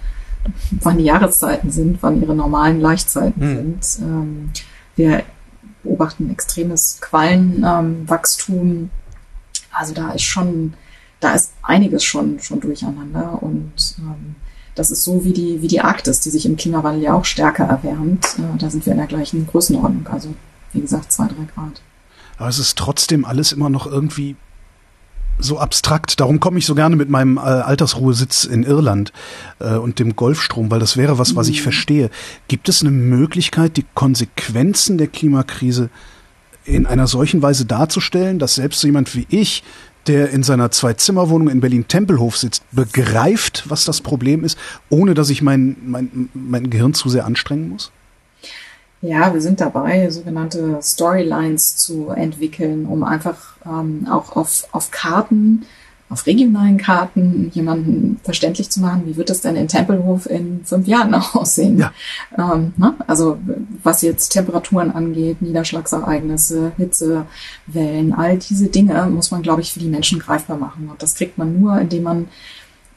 [0.71, 3.55] wann die Jahreszeiten sind, wann ihre normalen Laichzeiten mhm.
[3.55, 4.05] sind.
[4.05, 4.49] Ähm,
[4.95, 5.23] wir
[5.87, 8.59] beobachten extremes Quallenwachstum.
[8.59, 8.89] Ähm,
[9.71, 10.73] also da ist schon,
[11.19, 14.35] da ist einiges schon, schon durcheinander und ähm,
[14.75, 17.65] das ist so wie die, wie die Arktis, die sich im Klimawandel ja auch stärker
[17.65, 18.25] erwärmt.
[18.37, 20.07] Äh, da sind wir in der gleichen Größenordnung.
[20.07, 20.33] Also,
[20.73, 21.81] wie gesagt, zwei, drei Grad.
[22.37, 24.35] Aber es ist trotzdem alles immer noch irgendwie
[25.39, 26.19] so abstrakt.
[26.19, 29.13] Darum komme ich so gerne mit meinem äh, Altersruhesitz in Irland
[29.59, 31.63] äh, und dem Golfstrom, weil das wäre was, was ich mhm.
[31.63, 32.09] verstehe.
[32.47, 35.89] Gibt es eine Möglichkeit, die Konsequenzen der Klimakrise
[36.65, 39.63] in einer solchen Weise darzustellen, dass selbst so jemand wie ich,
[40.07, 44.57] der in seiner Zwei-Zimmer-Wohnung in Berlin-Tempelhof sitzt, begreift, was das Problem ist,
[44.89, 47.91] ohne dass ich mein, mein, mein Gehirn zu sehr anstrengen muss?
[49.01, 55.65] Ja, wir sind dabei, sogenannte Storylines zu entwickeln, um einfach ähm, auch auf, auf Karten,
[56.09, 60.87] auf regionalen Karten jemanden verständlich zu machen, wie wird es denn in Tempelhof in fünf
[60.87, 61.77] Jahren aussehen?
[61.77, 61.91] Ja.
[62.37, 62.95] Ähm, ne?
[63.05, 63.37] Also
[63.83, 69.89] was jetzt Temperaturen angeht, Niederschlagsereignisse, Hitzewellen, all diese Dinge muss man, glaube ich, für die
[69.89, 70.89] Menschen greifbar machen.
[70.89, 72.27] Und das kriegt man nur, indem man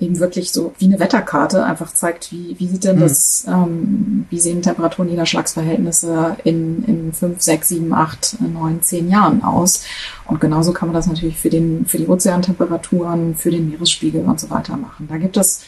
[0.01, 3.01] eben wirklich so wie eine Wetterkarte einfach zeigt, wie, wie sieht denn mhm.
[3.01, 9.11] das, ähm, wie sehen Temperatur- und Niederschlagsverhältnisse in, in fünf, sechs, sieben, acht, neun, zehn
[9.11, 9.85] Jahren aus.
[10.27, 14.41] Und genauso kann man das natürlich für den, für die Ozeantemperaturen, für den Meeresspiegel und
[14.41, 15.07] so weiter machen.
[15.09, 15.63] Da gibt es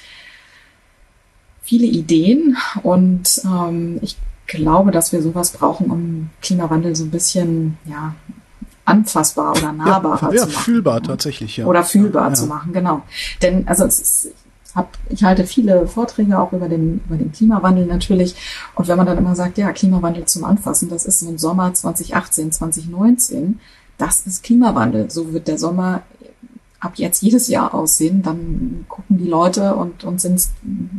[1.63, 4.17] viele Ideen und ähm, ich
[4.47, 8.15] glaube, dass wir sowas brauchen, um Klimawandel so ein bisschen, ja,
[8.93, 10.63] anfassbar oder nahbarer ja, ja, zu machen.
[10.65, 11.67] fühlbar tatsächlich, ja.
[11.67, 12.35] Oder fühlbar ja.
[12.35, 13.03] zu machen, genau.
[13.41, 14.33] Denn also es ist,
[14.67, 18.35] ich, hab, ich halte viele Vorträge auch über den, über den Klimawandel natürlich.
[18.75, 21.73] Und wenn man dann immer sagt, ja, Klimawandel zum Anfassen, das ist so ein Sommer
[21.73, 23.61] 2018, 2019,
[23.99, 25.11] das ist Klimawandel.
[25.11, 26.03] So wird der Sommer
[26.81, 28.23] ab jetzt jedes Jahr aussehen.
[28.23, 30.49] Dann gucken die Leute und, und sind,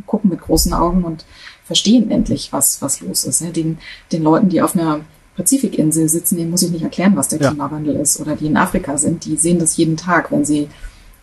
[0.06, 1.26] gucken mit großen Augen und
[1.66, 3.42] verstehen endlich, was, was los ist.
[3.56, 3.78] Den,
[4.12, 5.02] den Leuten, die auf einer
[5.36, 7.50] Pazifikinsel sitzen, denen muss ich nicht erklären, was der ja.
[7.50, 8.20] Klimawandel ist.
[8.20, 10.70] Oder die in Afrika sind, die sehen das jeden Tag, wenn sie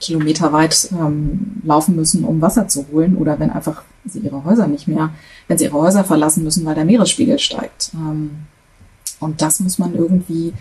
[0.01, 4.89] kilometerweit ähm, laufen müssen, um Wasser zu holen oder wenn einfach sie ihre Häuser nicht
[4.89, 5.11] mehr,
[5.47, 7.91] wenn sie ihre Häuser verlassen müssen, weil der Meeresspiegel steigt.
[7.95, 8.31] Ähm,
[9.21, 10.55] und das muss man irgendwie,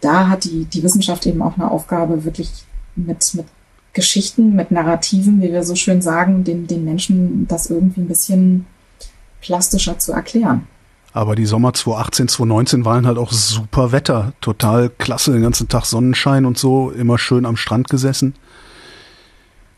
[0.00, 2.50] da hat die, die Wissenschaft eben auch eine Aufgabe, wirklich
[2.94, 3.46] mit, mit
[3.94, 8.66] Geschichten, mit Narrativen, wie wir so schön sagen, den, den Menschen das irgendwie ein bisschen
[9.40, 10.66] plastischer zu erklären.
[11.16, 14.34] Aber die Sommer 2018, 2019 waren halt auch super Wetter.
[14.42, 18.34] Total klasse, den ganzen Tag Sonnenschein und so, immer schön am Strand gesessen.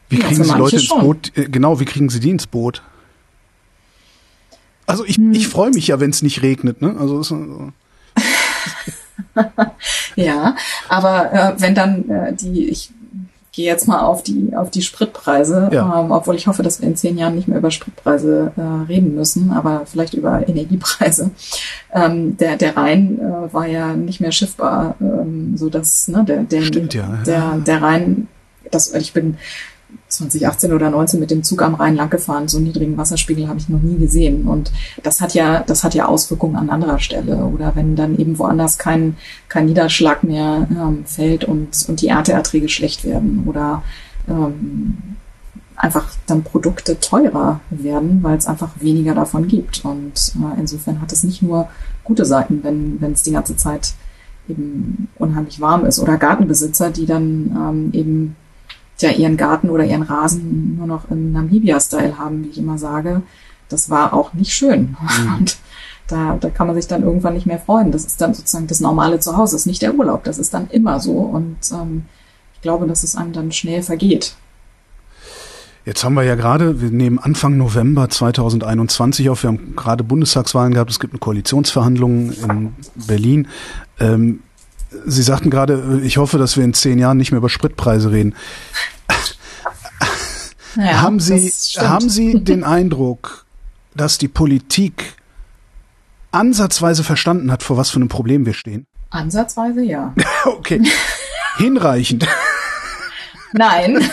[0.08, 1.00] Wie ja, kriegen Sie Leute ins schon.
[1.00, 1.30] Boot?
[1.36, 2.82] Äh, genau, wie kriegen Sie die ins Boot?
[4.84, 5.30] Also ich, hm.
[5.30, 6.96] ich freue mich ja, wenn es nicht regnet, ne?
[6.98, 7.70] Also ist, also
[10.16, 10.56] ja,
[10.88, 12.90] aber äh, wenn dann äh, die, ich
[13.58, 16.00] gehe jetzt mal auf die, auf die Spritpreise, ja.
[16.00, 19.16] ähm, obwohl ich hoffe, dass wir in zehn Jahren nicht mehr über Spritpreise äh, reden
[19.16, 21.32] müssen, aber vielleicht über Energiepreise.
[21.92, 26.44] Ähm, der, der Rhein äh, war ja nicht mehr schiffbar, ähm, so dass ne, der,
[26.44, 27.18] der, Stimmt, ja.
[27.26, 28.28] der, der Rhein,
[28.70, 29.38] das, ich bin
[30.08, 32.48] 2018 oder 19 mit dem Zug am Rhein lang gefahren.
[32.48, 34.46] So niedrigen Wasserspiegel habe ich noch nie gesehen.
[34.46, 34.72] Und
[35.02, 37.44] das hat ja, das hat ja Auswirkungen an anderer Stelle.
[37.44, 39.16] Oder wenn dann eben woanders kein,
[39.48, 43.82] kein Niederschlag mehr ähm, fällt und, und die Ernteerträge schlecht werden oder
[44.28, 44.98] ähm,
[45.76, 49.84] einfach dann Produkte teurer werden, weil es einfach weniger davon gibt.
[49.84, 51.68] Und äh, insofern hat es nicht nur
[52.04, 53.94] gute Seiten, wenn wenn es die ganze Zeit
[54.48, 55.98] eben unheimlich warm ist.
[55.98, 58.36] Oder Gartenbesitzer, die dann ähm, eben
[59.02, 63.22] ja ihren Garten oder ihren Rasen nur noch im Namibia-Style haben, wie ich immer sage.
[63.68, 64.96] Das war auch nicht schön.
[65.20, 65.34] Mhm.
[65.38, 65.58] Und
[66.08, 67.92] da, da kann man sich dann irgendwann nicht mehr freuen.
[67.92, 70.24] Das ist dann sozusagen das normale Zuhause, das ist nicht der Urlaub.
[70.24, 71.12] Das ist dann immer so.
[71.12, 72.06] Und ähm,
[72.54, 74.34] ich glaube, dass es einem dann schnell vergeht.
[75.84, 80.74] Jetzt haben wir ja gerade, wir nehmen Anfang November 2021 auf, wir haben gerade Bundestagswahlen
[80.74, 83.48] gehabt, es gibt eine Koalitionsverhandlung in Berlin.
[83.98, 84.40] Ähm,
[85.06, 88.34] Sie sagten gerade, ich hoffe, dass wir in zehn Jahren nicht mehr über Spritpreise reden.
[90.76, 93.46] Naja, haben Sie, haben Sie den Eindruck,
[93.94, 95.16] dass die Politik
[96.30, 98.86] ansatzweise verstanden hat, vor was für einem Problem wir stehen?
[99.10, 100.14] Ansatzweise ja.
[100.44, 100.82] okay.
[101.56, 102.26] Hinreichend.
[103.52, 104.08] Nein.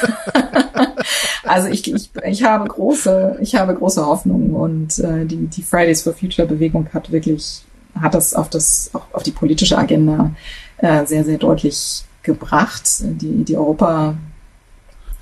[1.43, 6.01] also ich, ich, ich habe große, ich habe große Hoffnung und äh, die, die Fridays
[6.01, 7.63] for Future Bewegung hat wirklich,
[7.99, 10.31] hat das auf das, auf die politische Agenda
[10.77, 12.83] äh, sehr, sehr deutlich gebracht.
[13.01, 14.15] Die, die Europa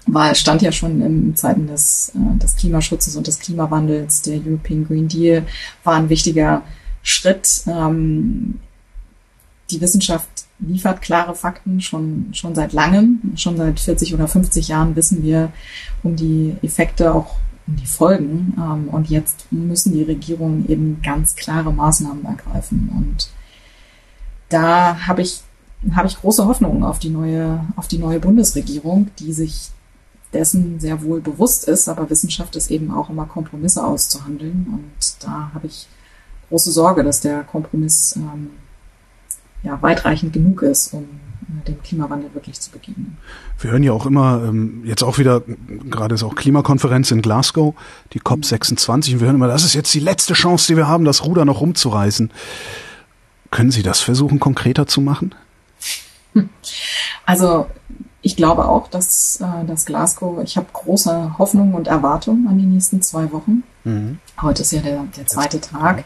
[0.07, 4.21] war, stand ja schon in Zeiten des, äh, des Klimaschutzes und des Klimawandels.
[4.23, 5.45] Der European Green Deal
[5.83, 6.63] war ein wichtiger
[7.03, 7.63] Schritt.
[7.67, 8.59] Ähm,
[9.71, 10.27] die Wissenschaft
[10.59, 13.19] liefert klare Fakten schon, schon seit langem.
[13.35, 15.51] Schon seit 40 oder 50 Jahren wissen wir
[16.03, 17.37] um die Effekte, auch
[17.67, 18.53] um die Folgen.
[18.57, 22.89] Ähm, und jetzt müssen die Regierungen eben ganz klare Maßnahmen ergreifen.
[22.95, 23.29] Und
[24.53, 25.41] da habe ich,
[25.95, 29.71] habe ich große Hoffnungen auf die neue, auf die neue Bundesregierung, die sich
[30.31, 34.67] dessen sehr wohl bewusst ist, aber Wissenschaft ist eben auch immer Kompromisse auszuhandeln.
[34.71, 35.87] Und da habe ich
[36.49, 38.49] große Sorge, dass der Kompromiss ähm,
[39.63, 43.17] ja, weitreichend genug ist, um äh, dem Klimawandel wirklich zu begegnen.
[43.59, 45.43] Wir hören ja auch immer, ähm, jetzt auch wieder,
[45.89, 47.75] gerade ist auch Klimakonferenz in Glasgow,
[48.13, 51.05] die COP26, und wir hören immer, das ist jetzt die letzte Chance, die wir haben,
[51.05, 52.31] das Ruder noch rumzureißen.
[53.53, 55.35] Können Sie das versuchen, konkreter zu machen?
[57.23, 57.67] Also
[58.23, 62.65] ich glaube auch, dass äh, das Glasgow, ich habe große Hoffnung und Erwartungen an die
[62.65, 63.61] nächsten zwei Wochen.
[63.83, 64.17] Mhm.
[64.41, 66.03] Heute ist ja der, der zweite Tag.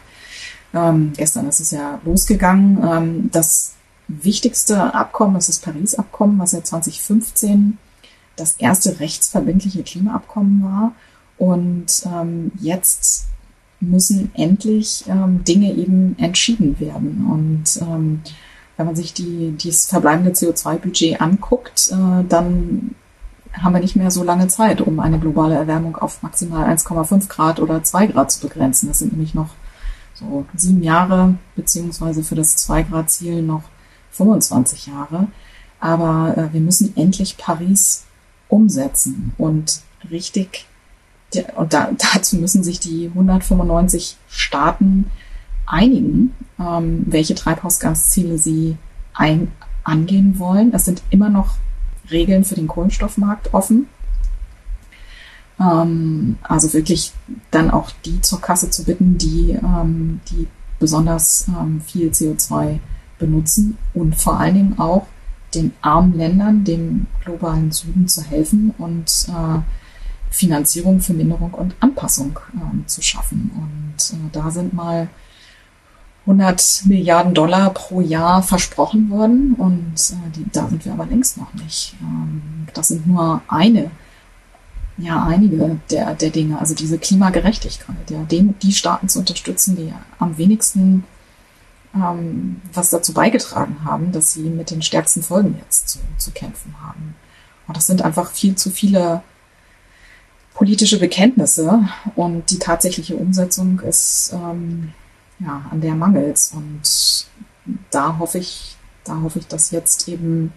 [0.74, 2.86] Ähm, gestern ist es ja losgegangen.
[2.86, 3.76] Ähm, das
[4.08, 7.78] wichtigste Abkommen ist das Paris-Abkommen, was ja 2015
[8.36, 10.92] das erste rechtsverbindliche Klimaabkommen war.
[11.38, 13.26] Und ähm, jetzt
[13.80, 17.26] müssen endlich ähm, Dinge eben entschieden werden.
[17.30, 18.20] Und ähm,
[18.76, 22.94] wenn man sich die, dieses verbleibende CO2-Budget anguckt, äh, dann
[23.52, 27.60] haben wir nicht mehr so lange Zeit, um eine globale Erwärmung auf maximal 1,5 Grad
[27.60, 28.88] oder 2 Grad zu begrenzen.
[28.88, 29.50] Das sind nämlich noch
[30.14, 33.62] so sieben Jahre, beziehungsweise für das 2-Grad-Ziel noch
[34.12, 35.28] 25 Jahre.
[35.80, 38.04] Aber äh, wir müssen endlich Paris
[38.48, 40.66] umsetzen und richtig,
[41.56, 45.10] und da, dazu müssen sich die 195 Staaten
[45.66, 48.76] einigen, ähm, welche Treibhausgasziele sie
[49.14, 49.52] ein,
[49.84, 50.72] angehen wollen.
[50.74, 51.56] Es sind immer noch
[52.10, 53.86] Regeln für den Kohlenstoffmarkt offen.
[55.60, 57.12] Ähm, also wirklich
[57.50, 60.46] dann auch die zur Kasse zu bitten, die, ähm, die
[60.78, 62.78] besonders ähm, viel CO2
[63.18, 65.06] benutzen und vor allen Dingen auch
[65.54, 69.60] den armen Ländern, dem globalen Süden zu helfen und äh,
[70.30, 73.50] Finanzierung, Verminderung und Anpassung äh, zu schaffen.
[73.54, 75.08] Und äh, da sind mal
[76.26, 81.38] 100 Milliarden Dollar pro Jahr versprochen worden und äh, die, da sind wir aber längst
[81.38, 81.96] noch nicht.
[82.02, 83.90] Ähm, das sind nur eine
[84.98, 89.92] ja einige der, der Dinge, also diese Klimagerechtigkeit, ja, den, die Staaten zu unterstützen, die
[90.18, 91.04] am wenigsten
[91.94, 96.74] ähm, was dazu beigetragen haben, dass sie mit den stärksten Folgen jetzt zu, zu kämpfen
[96.82, 97.14] haben.
[97.66, 99.22] Und das sind einfach viel zu viele
[100.58, 104.92] politische Bekenntnisse und die tatsächliche Umsetzung ist ähm,
[105.38, 106.52] ja an der mangels.
[106.52, 107.28] Und
[107.92, 110.52] da hoffe ich, da hoffe ich, dass jetzt eben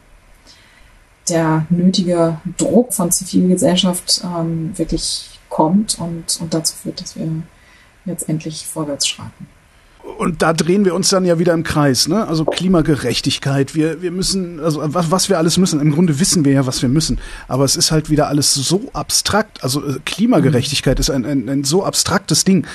[1.30, 7.30] der nötige Druck von Zivilgesellschaft ähm, wirklich kommt und, und dazu führt, dass wir
[8.06, 9.48] jetzt endlich vorwärts schreiten.
[10.18, 12.28] Und da drehen wir uns dann ja wieder im Kreis, ne?
[12.28, 13.76] Also Klimagerechtigkeit.
[13.76, 15.80] Wir, wir müssen, also was, was wir alles müssen.
[15.80, 17.20] Im Grunde wissen wir ja, was wir müssen.
[17.48, 19.64] Aber es ist halt wieder alles so abstrakt.
[19.64, 21.02] Also äh, Klimagerechtigkeit mhm.
[21.02, 22.66] ist ein, ein, ein so abstraktes Ding.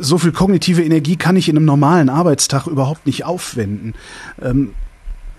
[0.00, 3.94] So viel kognitive Energie kann ich in einem normalen Arbeitstag überhaupt nicht aufwenden.
[4.40, 4.74] Ähm,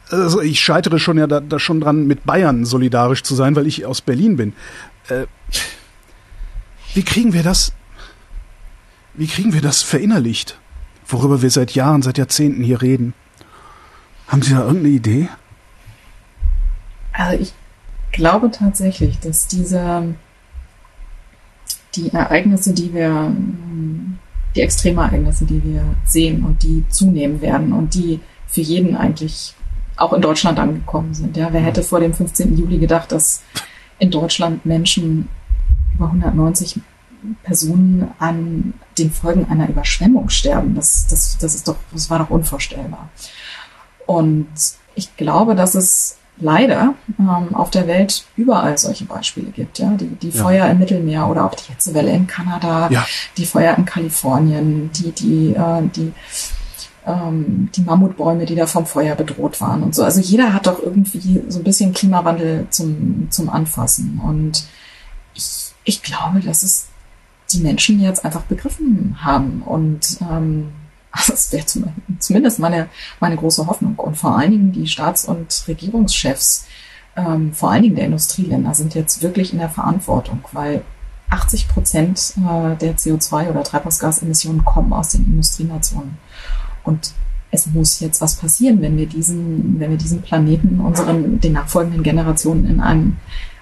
[0.09, 3.67] also ich scheitere schon ja da, da schon dran, mit Bayern solidarisch zu sein, weil
[3.67, 4.53] ich aus Berlin bin.
[5.09, 5.25] Äh,
[6.93, 7.73] wie kriegen wir das,
[9.13, 10.57] wie kriegen wir das verinnerlicht,
[11.07, 13.13] worüber wir seit Jahren, seit Jahrzehnten hier reden?
[14.27, 15.29] Haben Sie da irgendeine Idee?
[17.13, 17.53] Also ich
[18.11, 20.15] glaube tatsächlich, dass diese
[21.95, 23.35] die Ereignisse, die wir,
[24.55, 29.55] die Extremereignisse, die wir sehen und die zunehmen werden und die für jeden eigentlich
[29.97, 31.35] auch in Deutschland angekommen sind.
[31.37, 32.55] Ja, wer hätte vor dem 15.
[32.55, 33.41] Juli gedacht, dass
[33.99, 35.27] in Deutschland Menschen
[35.95, 36.81] über 190
[37.43, 40.75] Personen an den Folgen einer Überschwemmung sterben?
[40.75, 43.09] Das, das, das ist doch, das war doch unvorstellbar.
[44.05, 44.47] Und
[44.95, 49.79] ich glaube, dass es leider ähm, auf der Welt überall solche Beispiele gibt.
[49.79, 50.43] Ja, die, die ja.
[50.43, 53.05] Feuer im Mittelmeer oder auch die Hitzewelle in Kanada, ja.
[53.37, 56.13] die Feuer in Kalifornien, die die äh, die
[57.05, 60.03] ähm, die Mammutbäume, die da vom Feuer bedroht waren und so.
[60.03, 64.65] Also jeder hat doch irgendwie so ein bisschen Klimawandel zum zum Anfassen und
[65.33, 66.87] ich ich glaube, dass es
[67.51, 70.69] die Menschen jetzt einfach begriffen haben und ähm,
[71.27, 71.65] das wäre
[72.19, 73.95] zumindest meine, meine große Hoffnung.
[73.95, 76.65] Und vor allen Dingen die Staats- und Regierungschefs,
[77.15, 80.83] ähm, vor allen Dingen der Industrieländer, sind jetzt wirklich in der Verantwortung, weil
[81.29, 86.17] 80 Prozent äh, der CO2 oder Treibhausgasemissionen kommen aus den Industrienationen.
[86.83, 87.11] Und
[87.51, 92.03] es muss jetzt was passieren, wenn wir diesen, wenn wir diesen Planeten unseren, den nachfolgenden
[92.03, 93.17] Generationen in einem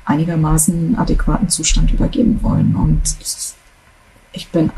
[0.05, 2.75] einigermaßen adäquaten Zustand übergeben wollen.
[2.75, 3.53] Und ich,
[4.35, 4.71] ich bin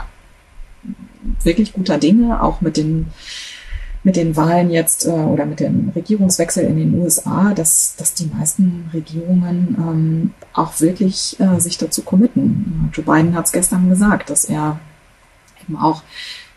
[1.43, 3.07] wirklich guter Dinge, auch mit den
[4.03, 8.27] mit den Wahlen jetzt äh, oder mit dem Regierungswechsel in den USA, dass, dass die
[8.27, 12.89] meisten Regierungen ähm, auch wirklich äh, sich dazu committen.
[12.93, 14.79] Joe Biden hat es gestern gesagt, dass er
[15.61, 16.03] eben auch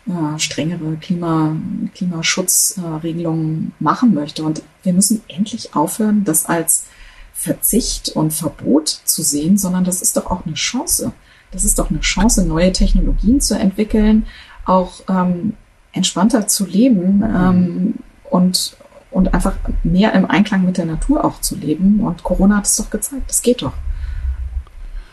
[0.07, 1.57] äh, strengere Klima,
[1.93, 4.43] Klimaschutzregelungen äh, machen möchte.
[4.43, 6.85] Und wir müssen endlich aufhören, das als
[7.33, 11.11] Verzicht und Verbot zu sehen, sondern das ist doch auch eine Chance.
[11.51, 14.25] Das ist doch eine Chance, neue Technologien zu entwickeln,
[14.65, 15.53] auch ähm,
[15.93, 17.93] entspannter zu leben ähm,
[18.29, 18.77] und,
[19.11, 21.99] und einfach mehr im Einklang mit der Natur auch zu leben.
[22.01, 23.73] Und Corona hat es doch gezeigt, das geht doch.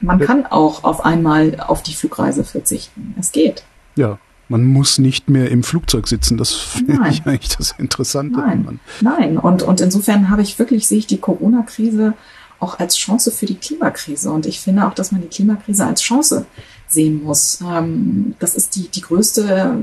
[0.01, 3.15] Man kann auch auf einmal auf die Flugreise verzichten.
[3.19, 3.65] Es geht.
[3.97, 6.39] Ja, man muss nicht mehr im Flugzeug sitzen.
[6.39, 8.39] Das finde ich eigentlich das Interessante.
[8.39, 9.39] Nein, Nein.
[9.39, 12.15] Und, und insofern habe ich wirklich, sehe ich die Corona-Krise
[12.61, 14.31] auch als Chance für die Klimakrise.
[14.31, 16.47] Und ich finde auch, dass man die Klimakrise als Chance
[16.89, 17.61] sehen muss.
[17.61, 19.77] Ähm, das ist die, die größte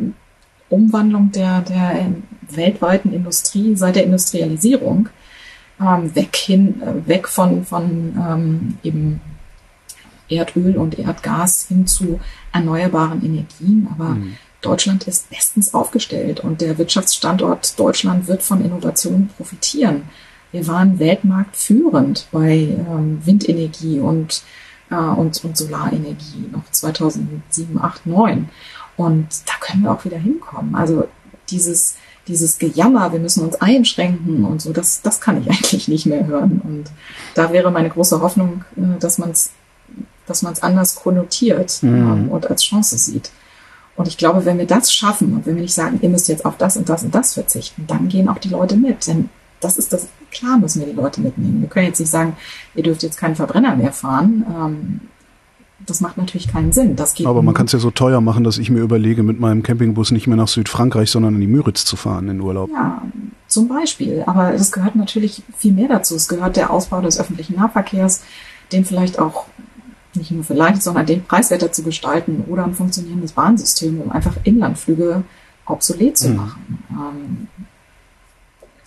[0.69, 2.07] Umwandlung der, der
[2.49, 5.09] weltweiten Industrie seit der Industrialisierung.
[5.79, 9.21] Ähm, weg hin, äh, weg von, von ähm, eben
[10.29, 12.19] Erdöl und Erdgas hin zu
[12.53, 13.87] erneuerbaren Energien.
[13.91, 14.37] Aber mhm.
[14.61, 20.03] Deutschland ist bestens aufgestellt und der Wirtschaftsstandort Deutschland wird von Innovationen profitieren.
[20.55, 24.41] Wir waren weltmarktführend bei ähm, Windenergie und
[24.89, 28.49] äh, und, und Solarenergie noch 2007, 8, 9.
[28.95, 30.73] Und da können wir auch wieder hinkommen.
[30.75, 31.09] Also
[31.49, 31.97] dieses,
[32.29, 36.25] dieses Gejammer, wir müssen uns einschränken und so, das, das kann ich eigentlich nicht mehr
[36.25, 36.61] hören.
[36.63, 36.85] Und
[37.33, 39.51] da wäre meine große Hoffnung, äh, dass man es
[40.25, 41.95] dass man es anders konnotiert mhm.
[41.95, 43.29] ähm, und als Chance sieht.
[43.97, 46.45] Und ich glaube, wenn wir das schaffen und wenn wir nicht sagen, ihr müsst jetzt
[46.45, 49.05] auf das und das und das verzichten, dann gehen auch die Leute mit.
[49.05, 49.29] Denn
[49.65, 51.61] das ist das, klar müssen wir die Leute mitnehmen.
[51.61, 52.37] Wir können jetzt nicht sagen,
[52.75, 54.45] ihr dürft jetzt keinen Verbrenner mehr fahren.
[54.47, 55.01] Ähm,
[55.85, 56.95] das macht natürlich keinen Sinn.
[56.95, 59.61] Das Aber man kann es ja so teuer machen, dass ich mir überlege, mit meinem
[59.61, 62.69] Campingbus nicht mehr nach Südfrankreich, sondern in die Müritz zu fahren in Urlaub.
[62.71, 63.01] Ja,
[63.47, 64.23] zum Beispiel.
[64.25, 66.15] Aber es gehört natürlich viel mehr dazu.
[66.15, 68.23] Es gehört der Ausbau des öffentlichen Nahverkehrs,
[68.71, 69.45] den vielleicht auch
[70.13, 75.23] nicht nur vielleicht, sondern den preiswerter zu gestalten oder ein funktionierendes Bahnsystem, um einfach Inlandflüge
[75.65, 76.35] obsolet zu mhm.
[76.35, 76.85] machen.
[76.89, 76.97] Mhm.
[76.97, 77.47] Ähm,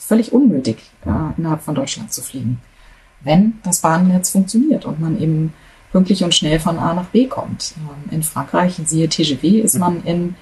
[0.08, 2.60] völlig unnötig, äh, innerhalb von Deutschland zu fliegen,
[3.22, 5.52] wenn das Bahnnetz funktioniert und man eben
[5.92, 7.74] pünktlich und schnell von A nach B kommt.
[7.76, 10.34] Ähm, in Frankreich, siehe TGV, ist man in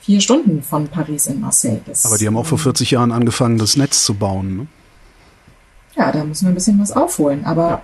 [0.00, 1.80] vier Stunden von Paris in Marseille.
[1.86, 4.56] Das, Aber die haben auch vor 40 Jahren angefangen, das Netz zu bauen.
[4.56, 4.66] Ne?
[5.96, 7.44] Ja, da müssen wir ein bisschen was aufholen.
[7.44, 7.82] Aber ja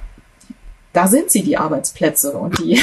[0.98, 2.80] da sind sie, die Arbeitsplätze und die,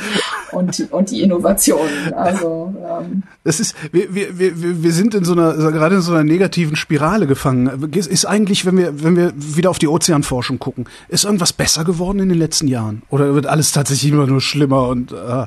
[0.52, 2.12] und, die, und die Innovationen.
[2.12, 3.22] Also, ähm.
[3.44, 6.74] Das ist, wir, wir, wir, wir sind in so einer, gerade in so einer negativen
[6.74, 7.88] Spirale gefangen.
[7.92, 12.18] Ist eigentlich, wenn wir, wenn wir wieder auf die Ozeanforschung gucken, ist irgendwas besser geworden
[12.18, 13.02] in den letzten Jahren?
[13.10, 15.46] Oder wird alles tatsächlich immer nur schlimmer und, äh,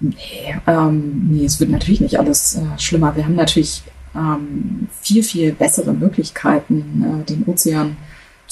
[0.00, 3.14] Nee, ähm, nee, es wird natürlich nicht alles äh, schlimmer.
[3.14, 3.84] Wir haben natürlich
[4.16, 7.96] ähm, viel, viel bessere Möglichkeiten, äh, den Ozean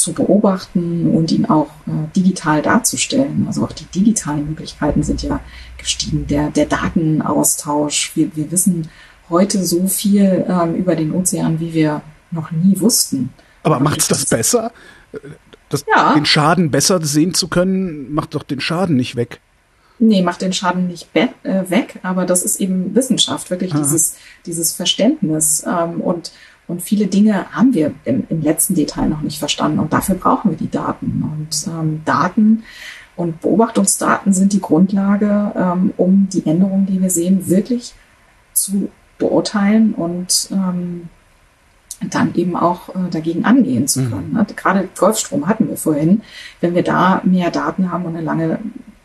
[0.01, 3.45] zu beobachten und ihn auch äh, digital darzustellen.
[3.47, 5.41] Also auch die digitalen Möglichkeiten sind ja
[5.79, 6.27] gestiegen.
[6.27, 8.13] Der, der Datenaustausch.
[8.15, 8.89] Wir, wir wissen
[9.29, 13.31] heute so viel ähm, über den Ozean, wie wir noch nie wussten.
[13.63, 14.73] Aber macht's das besser?
[15.69, 16.15] Das, ja.
[16.15, 19.41] Den Schaden besser sehen zu können, macht doch den Schaden nicht weg.
[20.03, 21.29] Nee, macht den Schaden nicht äh,
[21.69, 25.63] weg, aber das ist eben Wissenschaft, wirklich dieses, dieses Verständnis.
[25.67, 26.33] Ähm, und,
[26.71, 30.51] und viele Dinge haben wir im, im letzten Detail noch nicht verstanden und dafür brauchen
[30.51, 31.23] wir die Daten.
[31.23, 32.63] Und ähm, Daten
[33.17, 37.95] und Beobachtungsdaten sind die Grundlage, ähm, um die Änderungen, die wir sehen, wirklich
[38.53, 41.09] zu beurteilen und ähm,
[42.09, 44.33] dann eben auch äh, dagegen angehen zu können.
[44.33, 44.47] Mhm.
[44.57, 46.23] Gerade Golfstrom hatten wir vorhin.
[46.61, 48.59] Wenn wir da mehr Daten haben und eine lange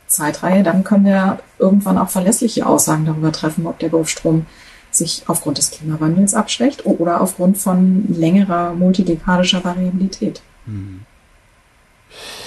[0.08, 4.46] Zeitreihe, dann können wir irgendwann auch verlässliche Aussagen darüber treffen, ob der Golfstrom
[4.98, 10.42] sich aufgrund des Klimawandels abschwächt oder aufgrund von längerer multidekadischer Variabilität.
[10.66, 11.02] Mhm.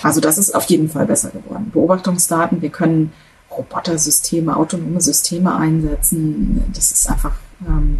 [0.03, 1.71] Also das ist auf jeden Fall besser geworden.
[1.73, 3.13] Beobachtungsdaten, wir können
[3.51, 6.63] Robotersysteme, autonome Systeme einsetzen.
[6.73, 7.35] Das ist einfach
[7.67, 7.99] ähm,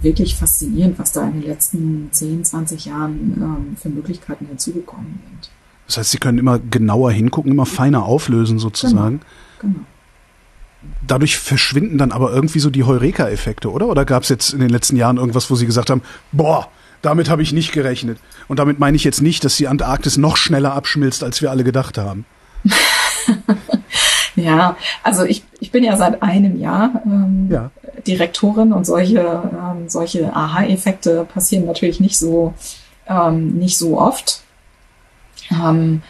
[0.00, 5.50] wirklich faszinierend, was da in den letzten 10, 20 Jahren ähm, für Möglichkeiten hinzugekommen sind.
[5.86, 9.20] Das heißt, Sie können immer genauer hingucken, immer feiner auflösen sozusagen.
[9.60, 9.74] Genau.
[9.74, 9.86] genau.
[11.06, 13.88] Dadurch verschwinden dann aber irgendwie so die Heureka-Effekte, oder?
[13.88, 16.02] Oder gab es jetzt in den letzten Jahren irgendwas, wo Sie gesagt haben,
[16.32, 16.68] boah,
[17.02, 18.18] damit habe ich nicht gerechnet.
[18.48, 21.64] Und damit meine ich jetzt nicht, dass die Antarktis noch schneller abschmilzt, als wir alle
[21.64, 22.24] gedacht haben.
[24.36, 27.70] ja, also ich, ich bin ja seit einem Jahr ähm, ja.
[28.06, 32.54] Direktorin und solche, ähm, solche Aha-Effekte passieren natürlich nicht so,
[33.06, 34.42] ähm, nicht so oft.
[35.50, 36.02] Ähm,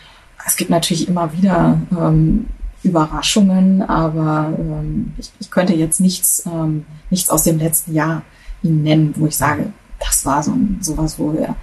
[0.47, 2.47] es gibt natürlich immer wieder ähm,
[2.83, 8.23] Überraschungen, aber ähm, ich, ich könnte jetzt nichts, ähm, nichts aus dem letzten Jahr
[8.63, 11.57] Ihnen nennen, wo ich sage, das war so ein, sowas, wo wir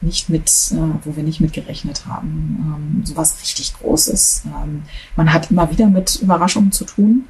[0.00, 2.98] nicht mit, äh, wo wir nicht mit gerechnet haben.
[2.98, 4.42] Ähm, sowas richtig Großes.
[4.46, 4.82] Ähm,
[5.16, 7.24] man hat immer wieder mit Überraschungen zu tun,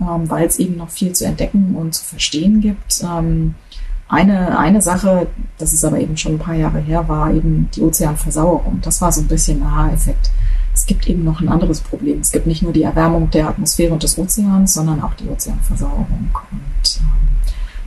[0.00, 3.02] ähm, weil es eben noch viel zu entdecken und zu verstehen gibt.
[4.10, 7.80] Eine, eine Sache, das ist aber eben schon ein paar Jahre her, war eben die
[7.80, 8.80] Ozeanversauerung.
[8.82, 10.32] Das war so ein bisschen ein Aha-Effekt.
[10.74, 12.18] Es gibt eben noch ein anderes Problem.
[12.18, 16.30] Es gibt nicht nur die Erwärmung der Atmosphäre und des Ozeans, sondern auch die Ozeanversauerung.
[16.50, 17.06] Und ähm,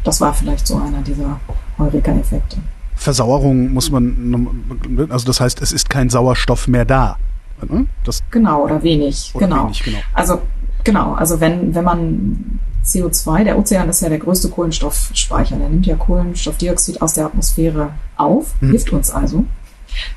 [0.06, 1.42] das war vielleicht so einer dieser
[1.78, 2.58] Heureka-Effekte.
[2.96, 4.48] Versauerung muss man,
[5.10, 7.18] also das heißt, es ist kein Sauerstoff mehr da.
[7.68, 7.86] Ne?
[8.06, 9.32] Das genau, oder wenig.
[9.34, 9.64] Oder genau.
[9.66, 10.00] Wenig, genau.
[10.14, 10.42] Also
[10.86, 15.86] genau, also wenn, wenn man CO2, der Ozean ist ja der größte Kohlenstoffspeicher, der nimmt
[15.86, 18.72] ja Kohlenstoffdioxid aus der Atmosphäre auf, mhm.
[18.72, 19.46] hilft uns also.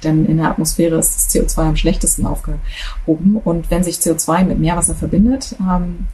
[0.03, 3.37] Denn in der Atmosphäre ist das CO2 am schlechtesten aufgehoben.
[3.45, 6.07] Und wenn sich CO2 mit Meerwasser verbindet, ähm,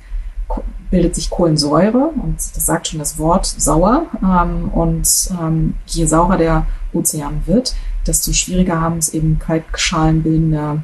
[0.90, 4.07] bildet sich Kohlensäure und das sagt schon das Wort sauer.
[4.22, 7.74] Ähm, und ähm, je saurer der Ozean wird,
[8.07, 10.82] desto schwieriger haben es eben kalkschalenbildende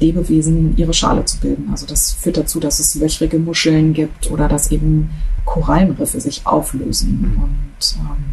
[0.00, 1.68] Lebewesen ihre Schale zu bilden.
[1.70, 5.10] Also das führt dazu, dass es löchrige Muscheln gibt oder dass eben
[5.44, 7.20] Korallenriffe sich auflösen.
[7.20, 7.42] Mhm.
[7.42, 8.24] Und ähm,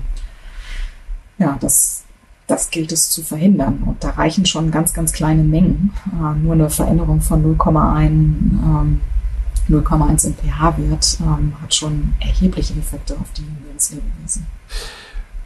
[1.38, 2.04] ja, das,
[2.48, 3.84] das gilt es zu verhindern.
[3.86, 5.94] Und da reichen schon ganz, ganz kleine Mengen.
[6.08, 9.02] Äh, nur eine Veränderung von 0,1 ähm,
[9.70, 14.46] 0,1 im pH-Wert ähm, hat schon erhebliche Effekte auf die Lebenslebewesen.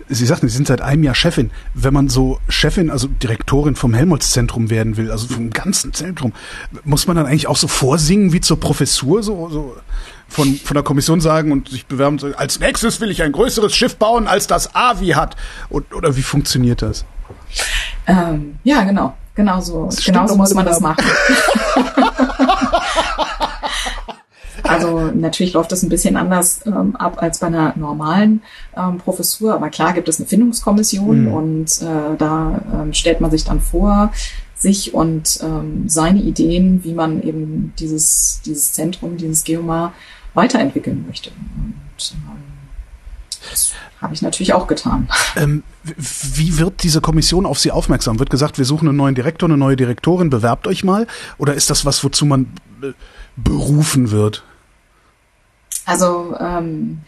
[0.10, 1.52] Sie sagten, Sie sind seit einem Jahr Chefin.
[1.74, 6.34] Wenn man so Chefin, also Direktorin vom Helmholtz-Zentrum werden will, also vom ganzen Zentrum,
[6.84, 9.76] muss man dann eigentlich auch so vorsingen wie zur Professur, so, so
[10.28, 13.76] von, von der Kommission sagen und sich bewerben, so, als nächstes will ich ein größeres
[13.76, 15.36] Schiff bauen, als das AVI hat.
[15.70, 17.06] Und, oder wie funktioniert das?
[18.08, 19.16] Ähm, ja, genau.
[19.36, 21.06] Genau so, genau so muss man das machen.
[24.70, 28.42] Also natürlich läuft das ein bisschen anders ähm, ab als bei einer normalen
[28.78, 31.34] ähm, Professur, aber klar gibt es eine Findungskommission mhm.
[31.34, 34.12] und äh, da ähm, stellt man sich dann vor,
[34.56, 39.94] sich und ähm, seine Ideen, wie man eben dieses, dieses Zentrum, dieses Geomar
[40.34, 41.32] weiterentwickeln möchte.
[41.32, 42.44] Und ähm,
[43.50, 45.10] das habe ich natürlich auch getan.
[45.36, 48.20] Ähm, wie wird diese Kommission auf Sie aufmerksam?
[48.20, 51.08] Wird gesagt, wir suchen einen neuen Direktor, eine neue Direktorin, bewerbt euch mal?
[51.38, 52.48] Oder ist das was, wozu man
[52.82, 52.92] äh,
[53.38, 54.44] berufen wird?
[55.90, 57.00] Also ähm,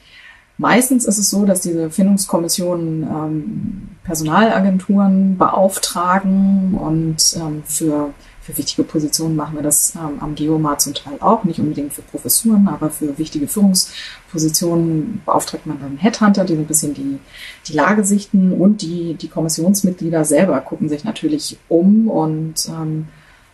[0.57, 8.11] meistens ist es so, dass diese Findungskommissionen ähm, Personalagenturen beauftragen und ähm, für,
[8.41, 12.01] für wichtige Positionen machen wir das ähm, am Geomar zum Teil auch, nicht unbedingt für
[12.01, 17.19] Professuren, aber für wichtige Führungspositionen beauftragt man dann Headhunter, die so ein bisschen die,
[17.67, 23.09] die Lage sichten und die, die Kommissionsmitglieder selber gucken sich natürlich um und ähm,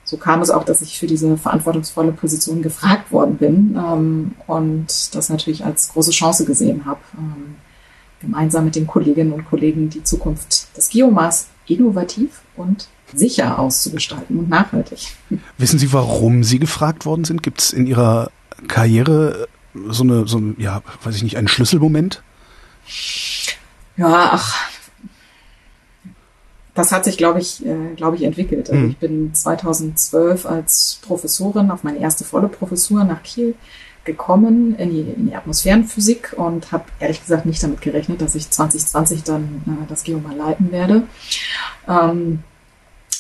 [0.08, 5.14] so kam es auch, dass ich für diese verantwortungsvolle Position gefragt worden bin ähm, und
[5.14, 7.56] das natürlich als große Chance gesehen habe, ähm,
[8.22, 14.50] gemeinsam mit den Kolleginnen und Kollegen die Zukunft des Geomars innovativ und sicher auszugestalten und
[14.50, 15.12] nachhaltig.
[15.58, 17.44] Wissen Sie, warum Sie gefragt worden sind?
[17.44, 18.32] Gibt es in Ihrer
[18.70, 19.50] Karriere
[19.90, 22.24] so eine, so ein, ja, weiß ich nicht, einen Schlüsselmoment?
[23.98, 24.56] Ja, ach,
[26.78, 28.70] das hat sich, glaube ich, äh, glaube ich, entwickelt.
[28.70, 28.90] Also mhm.
[28.92, 33.56] ich bin 2012 als Professorin auf meine erste volle Professur nach Kiel
[34.06, 38.52] gekommen in die, in die Atmosphärenphysik und habe ehrlich gesagt nicht damit gerechnet, dass ich
[38.52, 41.04] 2020 dann äh, das Geoma leiten werde.
[41.88, 42.44] Ähm,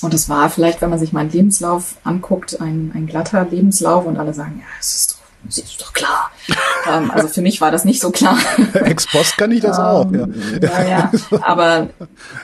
[0.03, 4.18] und es war vielleicht, wenn man sich meinen Lebenslauf anguckt, ein, ein glatter Lebenslauf und
[4.18, 6.32] alle sagen, ja, es ist doch das ist doch klar.
[6.91, 8.38] ähm, also für mich war das nicht so klar.
[8.74, 10.28] Ex Post kann ich das ähm, auch, ja.
[10.62, 10.88] ja.
[10.88, 11.89] Ja, Aber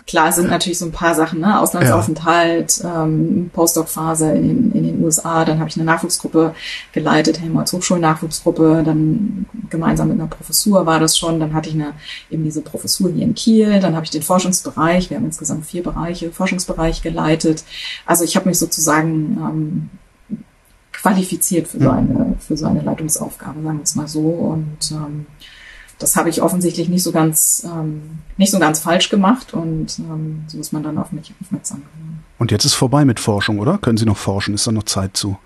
[0.07, 1.59] klar sind natürlich so ein paar Sachen, ne?
[1.59, 6.53] Auslandsaufenthalt, ähm, Postdoc-Phase in den, in den USA, dann habe ich eine Nachwuchsgruppe
[6.91, 11.93] geleitet, Helmholtz Hochschulnachwuchsgruppe, dann gemeinsam mit einer Professur war das schon, dann hatte ich eine
[12.29, 15.83] eben diese Professur hier in Kiel, dann habe ich den Forschungsbereich, wir haben insgesamt vier
[15.83, 17.63] Bereiche, Forschungsbereich geleitet.
[18.05, 19.89] Also ich habe mich sozusagen ähm,
[20.93, 24.21] qualifiziert für so eine, für so eine Leitungsaufgabe, sagen wir es mal so.
[24.21, 25.25] Und ähm,
[25.99, 30.43] das habe ich offensichtlich nicht so ganz, ähm, nicht so ganz falsch gemacht und ähm,
[30.47, 32.23] so ist man dann auf mich aufmerksam geworden.
[32.39, 33.77] Und jetzt ist vorbei mit Forschung, oder?
[33.77, 34.53] Können Sie noch forschen?
[34.53, 35.37] Ist da noch Zeit zu?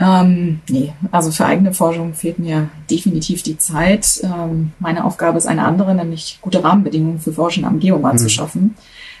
[0.00, 4.20] Ähm, nee, also für eigene Forschung fehlt mir definitiv die Zeit.
[4.24, 8.18] Ähm, meine Aufgabe ist eine andere, nämlich gute Rahmenbedingungen für Forschen am Geomar mhm.
[8.18, 8.74] zu schaffen.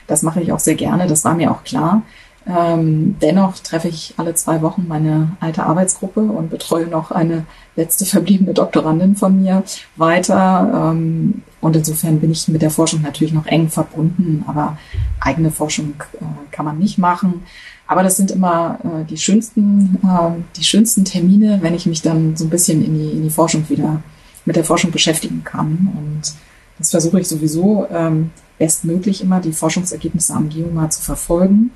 [0.08, 2.02] Das mache ich auch sehr gerne, das war mir auch klar.
[2.46, 7.44] Ähm, dennoch treffe ich alle zwei Wochen meine alte Arbeitsgruppe und betreue noch eine
[7.76, 9.62] letzte verbliebene Doktorandin von mir
[9.96, 10.90] weiter.
[10.92, 14.76] Ähm, und insofern bin ich mit der Forschung natürlich noch eng verbunden, aber
[15.20, 17.42] eigene Forschung äh, kann man nicht machen.
[17.86, 22.36] Aber das sind immer äh, die schönsten, äh, die schönsten Termine, wenn ich mich dann
[22.36, 24.02] so ein bisschen in die, in die Forschung wieder
[24.44, 25.92] mit der Forschung beschäftigen kann.
[25.96, 26.34] Und
[26.78, 31.70] das versuche ich sowieso ähm, bestmöglich immer, die Forschungsergebnisse am Geomar zu verfolgen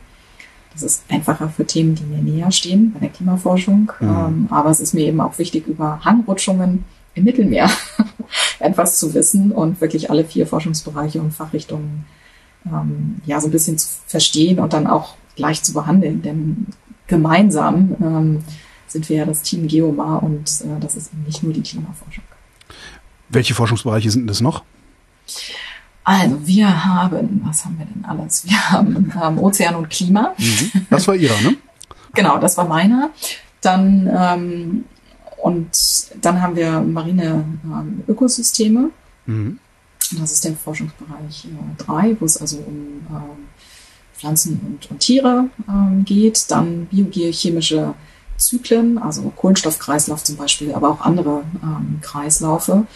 [0.77, 3.91] das ist einfacher für Themen, die mir näher stehen bei der Klimaforschung.
[3.99, 4.09] Mhm.
[4.09, 7.71] Ähm, aber es ist mir eben auch wichtig, über Hangrutschungen im Mittelmeer
[8.59, 12.05] etwas zu wissen und wirklich alle vier Forschungsbereiche und Fachrichtungen
[12.67, 16.21] ähm, ja so ein bisschen zu verstehen und dann auch gleich zu behandeln.
[16.23, 16.67] Denn
[17.07, 18.45] gemeinsam ähm,
[18.87, 22.25] sind wir ja das Team Geomar und äh, das ist nicht nur die Klimaforschung.
[23.31, 24.63] Welche Forschungsbereiche sind das noch?
[26.09, 28.47] Also wir haben, was haben wir denn alles?
[28.47, 30.35] Wir haben, haben Ozean und Klima.
[30.39, 30.87] Mhm.
[30.89, 31.57] Das war Ihrer, ne?
[32.15, 33.11] genau, das war meiner.
[33.61, 34.85] Dann ähm,
[35.43, 35.69] und
[36.23, 38.91] dann haben wir marine ähm, Ökosysteme.
[39.27, 39.59] Mhm.
[40.17, 41.49] Das ist der Forschungsbereich
[41.79, 42.77] 3, äh, wo es also um
[43.11, 43.49] ähm,
[44.15, 46.49] Pflanzen und, und Tiere ähm, geht.
[46.53, 47.95] Dann biogeochemische
[48.37, 52.87] Zyklen, also Kohlenstoffkreislauf zum Beispiel, aber auch andere ähm, Kreislaufe.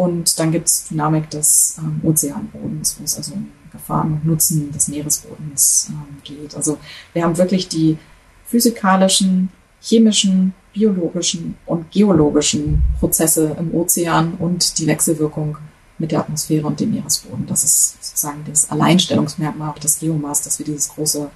[0.00, 4.72] Und dann gibt es Dynamik des ähm, Ozeanbodens, wo es also um Gefahren und Nutzen
[4.72, 6.54] des Meeresbodens ähm, geht.
[6.54, 6.78] Also
[7.12, 7.98] wir haben wirklich die
[8.46, 9.50] physikalischen,
[9.82, 15.58] chemischen, biologischen und geologischen Prozesse im Ozean und die Wechselwirkung
[15.98, 17.46] mit der Atmosphäre und dem Meeresboden.
[17.46, 21.30] Das ist sozusagen das Alleinstellungsmerkmal auch des Geomars, dass wir dieses große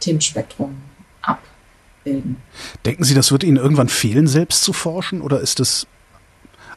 [0.00, 0.74] Themenspektrum
[1.20, 2.38] abbilden.
[2.86, 5.86] Denken Sie, das wird Ihnen irgendwann fehlen, selbst zu forschen, oder ist das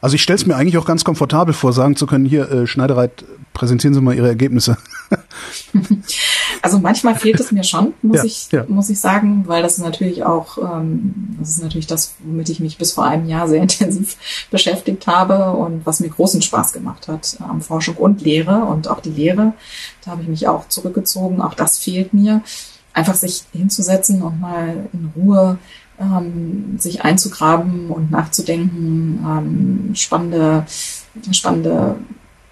[0.00, 2.66] also ich stelle es mir eigentlich auch ganz komfortabel vor, sagen zu können, hier, äh,
[2.66, 4.78] Schneidereit, präsentieren Sie mal Ihre Ergebnisse.
[6.62, 8.64] also manchmal fehlt es mir schon, muss ja, ich, ja.
[8.68, 12.60] muss ich sagen, weil das ist natürlich auch, ähm, das ist natürlich das, womit ich
[12.60, 14.16] mich bis vor einem Jahr sehr intensiv
[14.50, 18.88] beschäftigt habe und was mir großen Spaß gemacht hat am ähm, Forschung und Lehre und
[18.88, 19.52] auch die Lehre.
[20.04, 21.42] Da habe ich mich auch zurückgezogen.
[21.42, 22.42] Auch das fehlt mir.
[22.92, 25.58] Einfach sich hinzusetzen und mal in Ruhe
[26.00, 30.66] ähm, sich einzugraben und nachzudenken, ähm, spannende,
[31.32, 31.96] spannende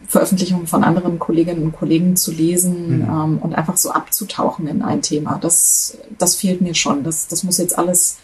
[0.06, 3.02] Veröffentlichungen von anderen Kolleginnen und Kollegen zu lesen mhm.
[3.04, 5.38] ähm, und einfach so abzutauchen in ein Thema.
[5.40, 7.04] Das, das fehlt mir schon.
[7.04, 8.18] Das, das muss jetzt alles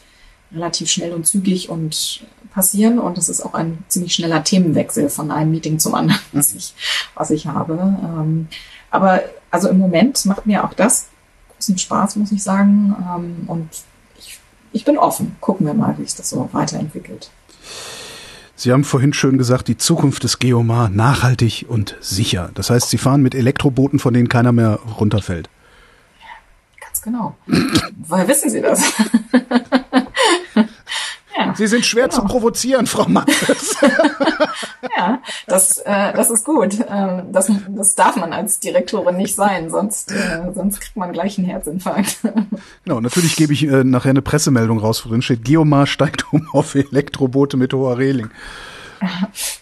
[0.53, 5.33] relativ schnell und zügig und passieren und es ist auch ein ziemlich schneller Themenwechsel von
[5.33, 6.59] einem Meeting zum anderen, was mhm.
[6.59, 6.75] ich,
[7.14, 7.75] was ich habe.
[7.75, 8.49] Ähm,
[8.91, 11.09] aber also im Moment macht mir auch das
[11.55, 12.95] großen Spaß, muss ich sagen.
[13.14, 13.68] Ähm, und
[14.75, 15.37] ich bin offen.
[15.41, 17.31] Gucken wir mal, wie sich das so weiterentwickelt.
[18.57, 22.51] Sie haben vorhin schön gesagt, die Zukunft des Geomar nachhaltig und sicher.
[22.55, 25.49] Das heißt, Sie fahren mit Elektrobooten, von denen keiner mehr runterfällt.
[26.20, 27.37] Ja, ganz genau.
[28.07, 28.83] Woher wissen Sie das?
[31.57, 32.23] Sie sind schwer genau.
[32.23, 33.77] zu provozieren, Frau Mattes.
[34.97, 36.79] ja, das, äh, das ist gut.
[36.89, 41.39] Ähm, das, das darf man als Direktorin nicht sein, sonst, äh, sonst kriegt man gleich
[41.39, 42.19] einen Herzinfarkt.
[42.85, 46.49] genau, natürlich gebe ich äh, nachher eine Pressemeldung raus, wo drin steht, Geomar steigt um
[46.53, 48.31] auf Elektroboote mit hoher Reling.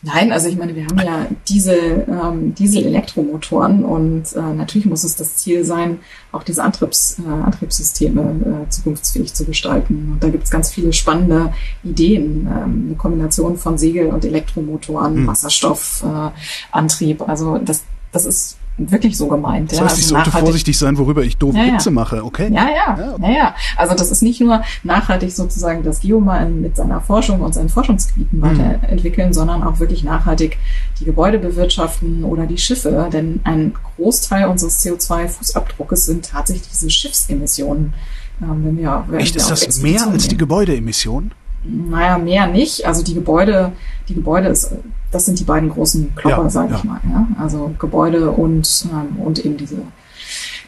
[0.02, 5.16] Nein, also ich meine, wir haben ja Diesel, ähm, Diesel-Elektromotoren und äh, natürlich muss es
[5.16, 6.00] das Ziel sein,
[6.32, 10.12] auch diese Antriebs, äh, Antriebssysteme äh, zukunftsfähig zu gestalten.
[10.12, 11.52] Und da gibt es ganz viele spannende
[11.84, 15.26] Ideen, ähm, eine Kombination von Segel- und Elektromotoren, mhm.
[15.26, 17.20] Wasserstoffantrieb.
[17.20, 19.72] Äh, also das, das ist wirklich so gemeint.
[19.72, 22.50] Das heißt, ja, ich sollte vorsichtig sein, worüber ich doofe ja, Witze mache, okay?
[22.52, 27.00] Ja, ja, ja, ja, Also das ist nicht nur nachhaltig sozusagen das Geoma mit seiner
[27.00, 28.42] Forschung und seinen Forschungsgebieten mhm.
[28.42, 30.58] weiterentwickeln, sondern auch wirklich nachhaltig
[31.00, 33.08] die Gebäude bewirtschaften oder die Schiffe.
[33.12, 37.92] Denn ein Großteil unseres CO2-Fußabdruckes sind tatsächlich diese Schiffsemissionen.
[38.40, 41.32] Ähm, wenn wir, wenn Echt, ist das mehr als die Gebäudeemissionen?
[41.64, 42.86] Naja, mehr nicht.
[42.86, 43.72] Also die Gebäude,
[44.08, 44.72] die Gebäude ist,
[45.10, 46.78] das sind die beiden großen Klopper, ja, sage ja.
[46.78, 47.00] ich mal.
[47.08, 47.26] Ja?
[47.38, 49.76] Also Gebäude und, ähm, und eben diese,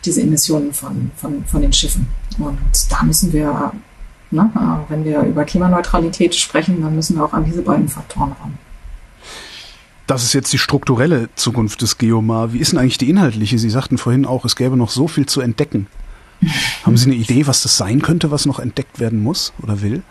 [0.04, 2.06] diese Emissionen von, von, von den Schiffen.
[2.38, 2.58] Und
[2.90, 3.72] da müssen wir,
[4.30, 8.32] ne, äh, wenn wir über Klimaneutralität sprechen, dann müssen wir auch an diese beiden Faktoren
[8.40, 8.58] ran.
[10.06, 12.52] Das ist jetzt die strukturelle Zukunft des Geomar.
[12.52, 13.58] Wie ist denn eigentlich die inhaltliche?
[13.58, 15.86] Sie sagten vorhin auch, es gäbe noch so viel zu entdecken.
[16.84, 20.02] Haben Sie eine Idee, was das sein könnte, was noch entdeckt werden muss oder will?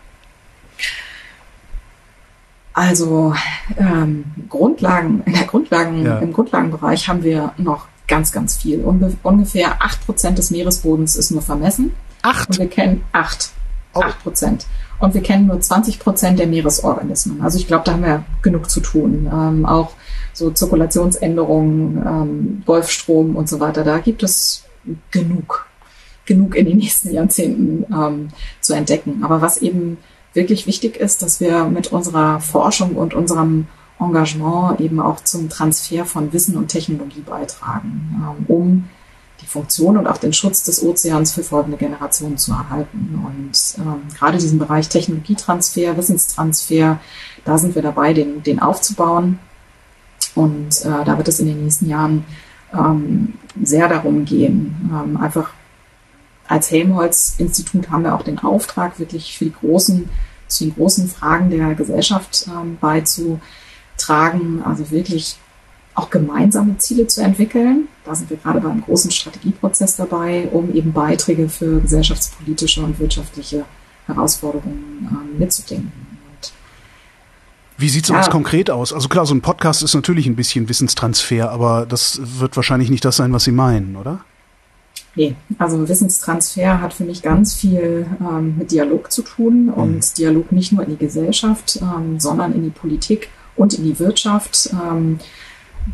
[2.73, 3.35] Also
[3.77, 6.19] ähm, Grundlagen, in der Grundlagen, ja.
[6.19, 8.81] im Grundlagenbereich haben wir noch ganz, ganz viel.
[8.81, 11.93] Unbe ungefähr acht Prozent des Meeresbodens ist nur vermessen.
[12.23, 12.49] Acht?
[12.49, 13.51] Und wir kennen acht.
[13.93, 14.01] Oh.
[14.01, 14.65] Acht Prozent.
[14.99, 17.41] Und wir kennen nur 20 Prozent der Meeresorganismen.
[17.41, 19.29] Also ich glaube, da haben wir genug zu tun.
[19.31, 19.91] Ähm, auch
[20.33, 23.83] so Zirkulationsänderungen, ähm, Golfstrom und so weiter.
[23.83, 24.63] Da gibt es
[25.11, 25.67] genug,
[26.25, 28.29] genug in den nächsten Jahrzehnten ähm,
[28.61, 29.23] zu entdecken.
[29.23, 29.97] Aber was eben
[30.33, 33.67] wirklich wichtig ist, dass wir mit unserer Forschung und unserem
[33.99, 38.89] Engagement eben auch zum Transfer von Wissen und Technologie beitragen, ähm, um
[39.41, 43.21] die Funktion und auch den Schutz des Ozeans für folgende Generationen zu erhalten.
[43.25, 46.99] Und ähm, gerade diesen Bereich Technologietransfer, Wissenstransfer,
[47.45, 49.39] da sind wir dabei, den, den aufzubauen.
[50.35, 52.25] Und äh, da wird es in den nächsten Jahren
[52.73, 55.51] ähm, sehr darum gehen, einfach
[56.53, 60.07] als Helmholtz-Institut haben wir auch den Auftrag, wirklich für die großen,
[60.47, 65.37] zu den großen Fragen der Gesellschaft ähm, beizutragen, also wirklich
[65.95, 67.87] auch gemeinsame Ziele zu entwickeln.
[68.05, 73.65] Da sind wir gerade beim großen Strategieprozess dabei, um eben Beiträge für gesellschaftspolitische und wirtschaftliche
[74.05, 75.91] Herausforderungen ähm, mitzudenken.
[77.79, 78.31] Wie sieht sowas ja.
[78.31, 78.93] konkret aus?
[78.93, 83.03] Also klar, so ein Podcast ist natürlich ein bisschen Wissenstransfer, aber das wird wahrscheinlich nicht
[83.03, 84.23] das sein, was Sie meinen, oder?
[85.15, 90.13] Nee, also Wissenstransfer hat für mich ganz viel ähm, mit Dialog zu tun und mhm.
[90.17, 94.71] Dialog nicht nur in die Gesellschaft, ähm, sondern in die Politik und in die Wirtschaft.
[94.71, 95.19] Ähm,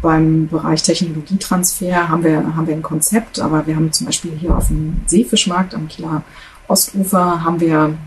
[0.01, 4.55] beim Bereich Technologietransfer haben wir, haben wir ein Konzept, aber wir haben zum Beispiel hier
[4.55, 6.23] auf dem Seefischmarkt am Kieler
[6.67, 7.97] Ostufer haben wir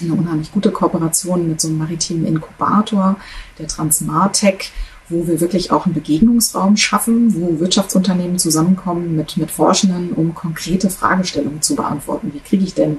[0.00, 3.16] eine unheimlich gute Kooperation mit so einem maritimen Inkubator,
[3.58, 4.72] der Transmartech,
[5.08, 10.88] wo wir wirklich auch einen Begegnungsraum schaffen, wo Wirtschaftsunternehmen zusammenkommen mit, mit Forschenden, um konkrete
[10.88, 12.32] Fragestellungen zu beantworten.
[12.32, 12.98] Wie kriege ich denn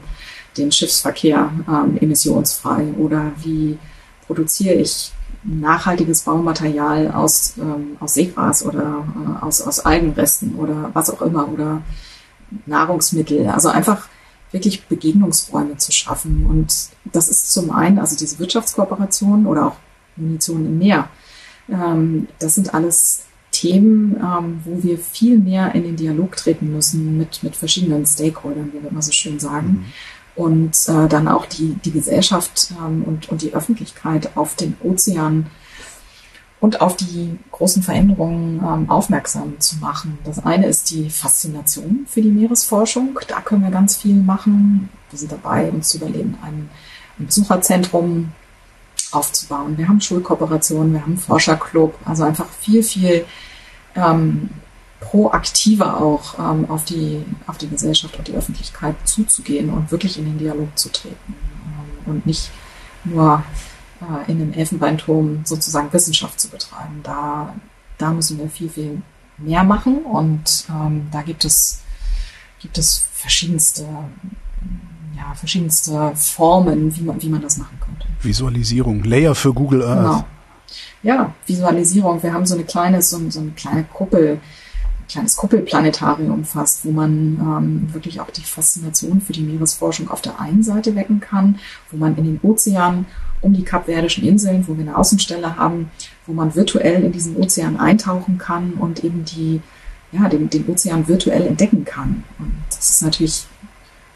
[0.58, 3.78] den Schiffsverkehr ähm, emissionsfrei oder wie
[4.28, 5.12] produziere ich
[5.44, 9.06] nachhaltiges Baumaterial aus, ähm, aus Seegras oder
[9.42, 11.82] äh, aus, aus Algenresten oder was auch immer oder
[12.66, 13.48] Nahrungsmittel.
[13.48, 14.08] Also einfach
[14.52, 16.46] wirklich Begegnungsräume zu schaffen.
[16.48, 16.74] Und
[17.06, 19.76] das ist zum einen also diese Wirtschaftskooperation oder auch
[20.16, 21.10] Munition im Meer
[21.68, 27.42] das sind alles Themen, ähm, wo wir viel mehr in den Dialog treten müssen mit,
[27.42, 29.68] mit verschiedenen Stakeholdern, wie wir immer so schön sagen.
[29.68, 29.86] Mhm.
[30.44, 35.48] Und äh, dann auch die, die Gesellschaft ähm, und, und die Öffentlichkeit auf den Ozean
[36.60, 40.18] und auf die großen Veränderungen ähm, aufmerksam zu machen.
[40.26, 43.18] Das eine ist die Faszination für die Meeresforschung.
[43.30, 44.90] Da können wir ganz viel machen.
[45.10, 46.70] Wir sind dabei, uns zu überlegen, ein,
[47.20, 48.32] ein Besucherzentrum
[49.16, 49.78] aufzubauen.
[49.78, 53.26] Wir haben Schulkooperationen, wir haben Forscherclub, also einfach viel, viel
[53.96, 54.50] ähm,
[55.00, 60.26] proaktiver auch ähm, auf, die, auf die Gesellschaft und die Öffentlichkeit zuzugehen und wirklich in
[60.26, 62.50] den Dialog zu treten ähm, und nicht
[63.04, 63.44] nur
[64.02, 67.02] äh, in dem Elfenbeinturm sozusagen Wissenschaft zu betreiben.
[67.04, 67.56] Da,
[67.98, 69.02] da müssen wir viel, viel
[69.38, 71.82] mehr machen und ähm, da gibt es,
[72.60, 73.86] gibt es verschiedenste
[75.16, 78.08] ja, verschiedenste Formen, wie man, wie man das machen könnte.
[78.22, 79.98] Visualisierung, Layer für Google Earth.
[79.98, 80.26] Genau.
[81.04, 82.22] Ja, Visualisierung.
[82.24, 86.92] Wir haben so eine kleine, so, so eine kleine Kuppel, ein kleines Kuppelplanetarium fast, wo
[86.92, 91.60] man ähm, wirklich auch die Faszination für die Meeresforschung auf der einen Seite wecken kann,
[91.92, 93.06] wo man in den Ozean
[93.42, 95.92] um die kapverdischen Inseln, wo wir eine Außenstelle haben,
[96.26, 99.62] wo man virtuell in diesen Ozean eintauchen kann und eben die,
[100.12, 102.24] ja, den, den Ozean virtuell entdecken kann.
[102.40, 103.46] Und das ist natürlich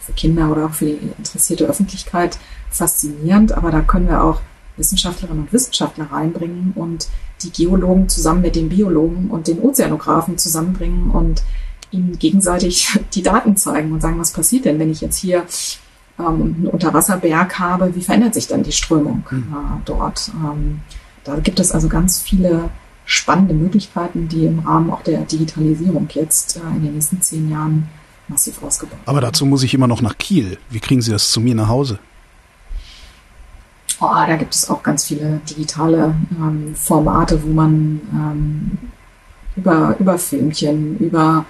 [0.10, 2.38] für Kinder oder auch für die interessierte Öffentlichkeit
[2.72, 4.42] faszinierend, aber da können wir auch
[4.78, 7.08] Wissenschaftlerinnen und Wissenschaftler reinbringen und
[7.42, 11.44] die Geologen zusammen mit den Biologen und den Ozeanographen zusammenbringen und
[11.92, 15.46] ihnen gegenseitig die Daten zeigen und sagen, was passiert denn, wenn ich jetzt hier
[16.20, 19.54] ähm, einen Unterwasserberg habe, wie verändert sich dann die Strömung mhm.
[19.54, 20.32] äh, dort?
[20.44, 20.82] Ähm,
[21.24, 22.70] da gibt es also ganz viele
[23.06, 27.90] spannende Möglichkeiten, die im Rahmen auch der Digitalisierung jetzt äh, in den nächsten zehn Jahren
[28.30, 30.58] massiv ausgebaut Aber dazu muss ich immer noch nach Kiel.
[30.70, 32.00] Wie kriegen Sie das zu mir nach Hause?
[34.02, 38.78] Oh, da gibt es auch ganz viele digitale ähm, Formate, wo man ähm,
[39.58, 41.46] über, über Filmchen, über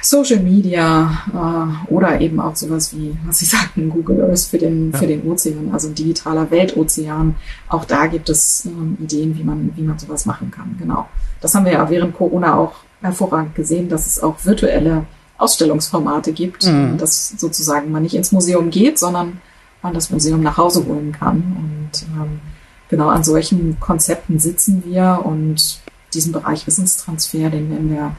[0.00, 4.92] Social Media äh, oder eben auch sowas wie, was Sie sagten, Google Earth für den,
[4.92, 4.98] ja.
[4.98, 7.34] für den Ozean, also ein digitaler Weltozean.
[7.68, 10.76] Auch da gibt es ähm, Ideen, wie man, wie man sowas machen kann.
[10.78, 11.06] Genau.
[11.42, 15.06] Das haben wir ja während Corona auch hervorragend gesehen, dass es auch virtuelle
[15.38, 16.98] Ausstellungsformate gibt, mhm.
[16.98, 19.40] dass sozusagen man nicht ins Museum geht, sondern
[19.82, 21.36] man das Museum nach Hause holen kann.
[21.58, 22.40] Und ähm,
[22.88, 25.80] genau an solchen Konzepten sitzen wir und
[26.14, 28.16] diesen Bereich Wissenstransfer, den werden wir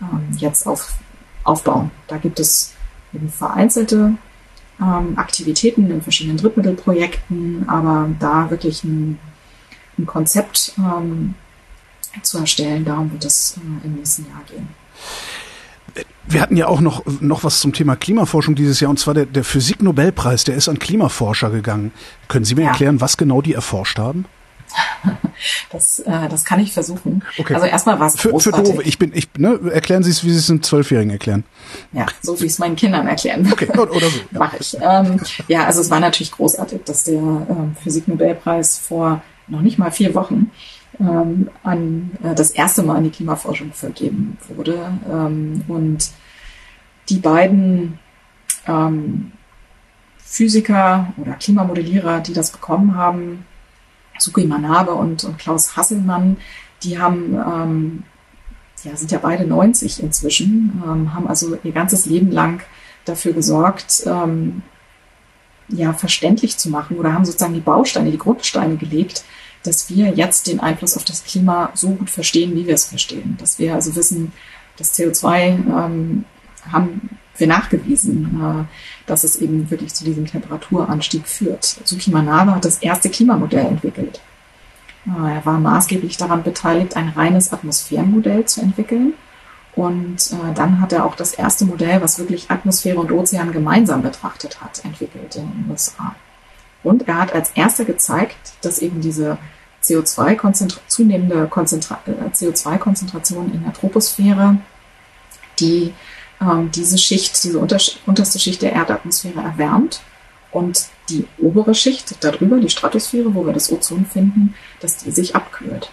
[0.00, 0.94] ähm, jetzt auf,
[1.44, 1.90] aufbauen.
[2.06, 2.72] Da gibt es
[3.12, 4.14] eben vereinzelte
[4.80, 9.18] ähm, Aktivitäten in verschiedenen Drittmittelprojekten, aber da wirklich ein,
[9.98, 11.34] ein Konzept ähm,
[12.22, 14.68] zu erstellen, darum wird es äh, im nächsten Jahr gehen.
[16.24, 19.26] Wir hatten ja auch noch, noch was zum Thema Klimaforschung dieses Jahr, und zwar der,
[19.26, 21.92] der Physik-Nobelpreis, der ist an Klimaforscher gegangen.
[22.28, 22.68] Können Sie mir ja.
[22.68, 24.26] erklären, was genau die erforscht haben?
[25.72, 27.24] Das, äh, das kann ich versuchen.
[27.38, 27.54] Okay.
[27.54, 28.82] Also erstmal was für, für Doofe.
[28.82, 31.44] Ich bin, ich, ne, erklären Sie es, wie Sie es einem Zwölfjährigen erklären.
[31.92, 34.18] Ja, so wie ich es meinen Kindern erklären Okay, oder, oder so.
[34.32, 34.38] Ja.
[34.38, 34.76] Mache ich.
[34.80, 39.90] Ähm, ja, also es war natürlich großartig, dass der ähm, Physik-Nobelpreis vor noch nicht mal
[39.90, 40.50] vier Wochen
[41.00, 44.92] ähm, an äh, das erste Mal an die Klimaforschung vergeben wurde.
[45.10, 46.10] Ähm, und
[47.08, 47.98] die beiden
[48.66, 49.32] ähm,
[50.18, 53.44] Physiker oder Klimamodellierer, die das bekommen haben,
[54.18, 56.36] Suki Manabe und, und Klaus Hasselmann,
[56.82, 58.02] die haben, ähm,
[58.84, 62.62] ja, sind ja beide 90 inzwischen, ähm, haben also ihr ganzes Leben lang
[63.04, 64.62] dafür gesorgt, ähm,
[65.68, 69.24] ja, verständlich zu machen oder haben sozusagen die Bausteine, die Grundsteine gelegt,
[69.62, 73.36] dass wir jetzt den Einfluss auf das Klima so gut verstehen, wie wir es verstehen.
[73.38, 74.32] Dass wir also wissen,
[74.76, 76.24] dass CO2 ähm,
[76.70, 81.80] haben wir nachgewiesen, äh, dass es eben wirklich zu diesem Temperaturanstieg führt.
[81.84, 84.20] Suki Manabe hat das erste Klimamodell entwickelt.
[85.06, 89.14] Äh, er war maßgeblich daran beteiligt, ein reines Atmosphärenmodell zu entwickeln.
[89.76, 94.02] Und äh, dann hat er auch das erste Modell, was wirklich Atmosphäre und Ozean gemeinsam
[94.02, 96.14] betrachtet hat, entwickelt in den USA.
[96.82, 99.38] Und er hat als erster gezeigt, dass eben diese
[99.82, 104.58] CO2 -konzentra zunehmende äh, CO2-Konzentration in der Troposphäre,
[105.58, 105.92] die
[106.40, 110.00] ähm, diese Schicht, diese unter unterste Schicht der Erdatmosphäre erwärmt
[110.50, 115.34] und die obere Schicht darüber, die Stratosphäre, wo wir das Ozon finden, dass die sich
[115.34, 115.90] abkühlt.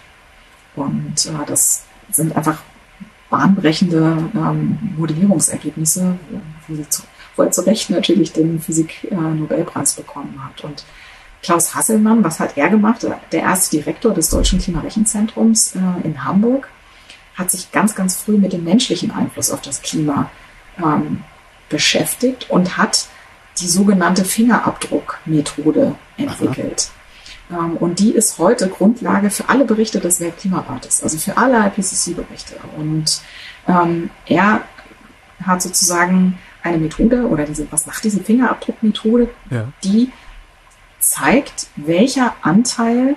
[0.74, 2.62] Und äh, das sind einfach
[3.30, 6.18] bahnbrechende ähm, Modellierungsergebnisse,
[6.66, 7.02] wo, sie zu,
[7.38, 10.64] wo er zu Recht natürlich den Physik-Nobelpreis bekommen hat.
[10.64, 10.84] Und
[11.42, 13.06] Klaus Hasselmann, was hat er gemacht?
[13.32, 16.68] Der erste Direktor des Deutschen Klimarechenzentrums äh, in Hamburg
[17.36, 20.28] hat sich ganz, ganz früh mit dem menschlichen Einfluss auf das Klima
[20.78, 21.22] ähm,
[21.68, 23.06] beschäftigt und hat
[23.60, 26.90] die sogenannte Fingerabdruckmethode entwickelt.
[27.50, 32.56] Ähm, und die ist heute Grundlage für alle Berichte des Weltklimarates, also für alle IPCC-Berichte.
[32.76, 33.20] Und
[33.68, 34.62] ähm, er
[35.44, 39.68] hat sozusagen eine Methode oder diese, was macht diese Fingerabdruckmethode, ja.
[39.84, 40.12] die
[40.98, 43.16] zeigt, welcher Anteil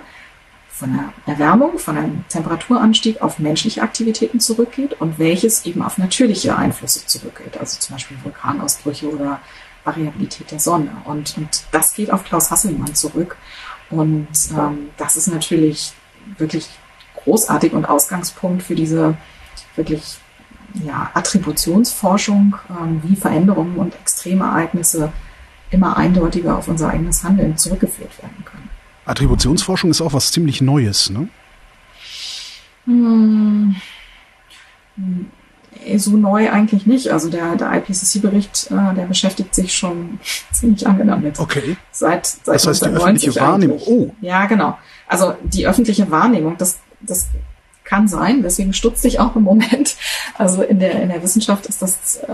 [0.68, 0.92] von
[1.26, 7.06] der Erwärmung, von einem Temperaturanstieg auf menschliche Aktivitäten zurückgeht und welches eben auf natürliche Einflüsse
[7.06, 9.40] zurückgeht, also zum Beispiel Vulkanausbrüche oder
[9.84, 10.90] Variabilität der Sonne.
[11.04, 13.36] Und, und das geht auf Klaus Hasselmann zurück.
[13.90, 15.92] Und ähm, das ist natürlich
[16.38, 16.68] wirklich
[17.16, 19.16] großartig und Ausgangspunkt für diese
[19.76, 20.18] wirklich
[20.74, 25.12] ja, Attributionsforschung, ähm, wie Veränderungen und Extremereignisse
[25.70, 28.68] immer eindeutiger auf unser eigenes Handeln zurückgeführt werden können.
[29.06, 31.28] Attributionsforschung ist auch was ziemlich Neues, ne?
[32.84, 33.76] Hm.
[35.96, 37.08] So neu eigentlich nicht.
[37.10, 40.20] Also der, der IPCC-Bericht, äh, der beschäftigt sich schon
[40.52, 41.38] ziemlich lange damit.
[41.38, 41.76] Okay.
[41.90, 43.80] Seit, seit das heißt die öffentliche Wahrnehmung.
[43.86, 44.10] Oh.
[44.20, 44.78] Ja, genau.
[45.08, 47.28] Also die öffentliche Wahrnehmung, das, das
[47.92, 49.96] kann sein, deswegen stutzt sich auch im Moment.
[50.38, 52.28] Also in der, in der Wissenschaft ist das äh,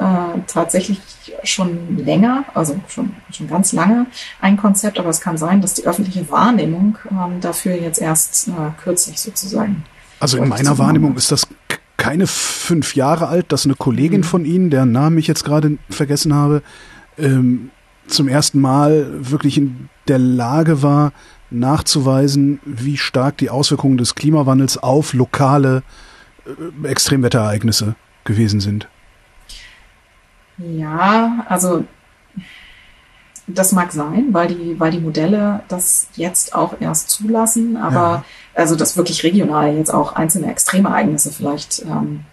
[0.46, 1.00] tatsächlich
[1.42, 4.06] schon länger, also schon, schon ganz lange
[4.40, 8.52] ein Konzept, aber es kann sein, dass die öffentliche Wahrnehmung ähm, dafür jetzt erst äh,
[8.80, 9.84] kürzlich sozusagen.
[10.20, 11.48] Also in meiner Wahrnehmung ist das
[11.96, 14.24] keine fünf Jahre alt, dass eine Kollegin mhm.
[14.24, 16.62] von Ihnen, deren Namen ich jetzt gerade vergessen habe,
[17.18, 17.70] ähm,
[18.06, 21.12] zum ersten Mal wirklich in der Lage war,
[21.50, 25.82] nachzuweisen, wie stark die Auswirkungen des Klimawandels auf lokale
[26.46, 27.94] äh, Extremwetterereignisse
[28.24, 28.88] gewesen sind.
[30.58, 31.84] Ja, also
[33.46, 38.24] das mag sein, weil die, weil die Modelle das jetzt auch erst zulassen, aber ja.
[38.54, 42.24] also das wirklich regional jetzt auch einzelne Extremereignisse vielleicht ähm,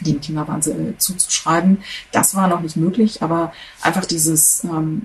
[0.00, 3.52] dem Klimawandel zuzuschreiben, das war noch nicht möglich, aber
[3.82, 5.02] einfach dieses, ähm,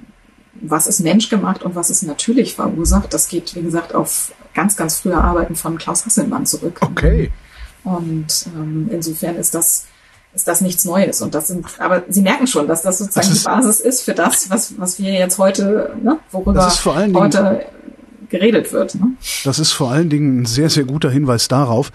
[0.61, 4.99] was ist menschgemacht und was ist natürlich verursacht, das geht, wie gesagt, auf ganz, ganz
[4.99, 6.79] frühe Arbeiten von Klaus Hasselmann zurück.
[6.81, 7.31] Okay.
[7.83, 9.85] Und ähm, insofern ist das
[10.33, 11.21] ist das nichts Neues.
[11.21, 14.01] Und das sind, aber Sie merken schon, dass das sozusagen das ist, die Basis ist
[14.03, 16.71] für das, was, was wir jetzt heute, ne, worüber
[17.13, 17.65] heute
[18.29, 18.95] geredet wird.
[18.95, 19.13] Ne?
[19.43, 21.91] Das ist vor allen Dingen ein sehr, sehr guter Hinweis darauf,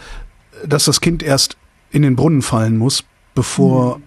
[0.67, 1.57] dass das Kind erst
[1.91, 3.05] in den Brunnen fallen muss,
[3.35, 4.03] bevor mhm.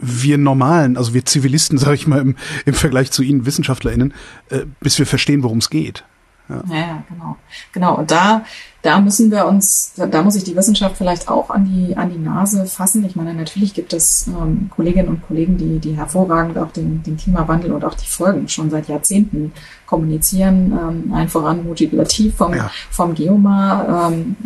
[0.00, 2.36] Wir normalen, also wir Zivilisten, sage ich mal, im,
[2.66, 4.14] im Vergleich zu Ihnen WissenschaftlerInnen,
[4.50, 6.04] äh, bis wir verstehen, worum es geht.
[6.48, 6.62] Ja.
[6.74, 7.36] ja, genau.
[7.72, 7.96] Genau.
[7.96, 8.42] Und da,
[8.80, 12.18] da müssen wir uns, da, muss sich die Wissenschaft vielleicht auch an die, an die
[12.18, 13.04] Nase fassen.
[13.04, 17.18] Ich meine, natürlich gibt es ähm, Kolleginnen und Kollegen, die, die hervorragend auch den, den
[17.18, 19.52] Klimawandel und auch die Folgen schon seit Jahrzehnten
[19.84, 20.72] kommunizieren.
[20.72, 22.70] Ähm, ein voran motivativ vom, ja.
[22.90, 24.10] vom Geomar.
[24.10, 24.36] Ähm,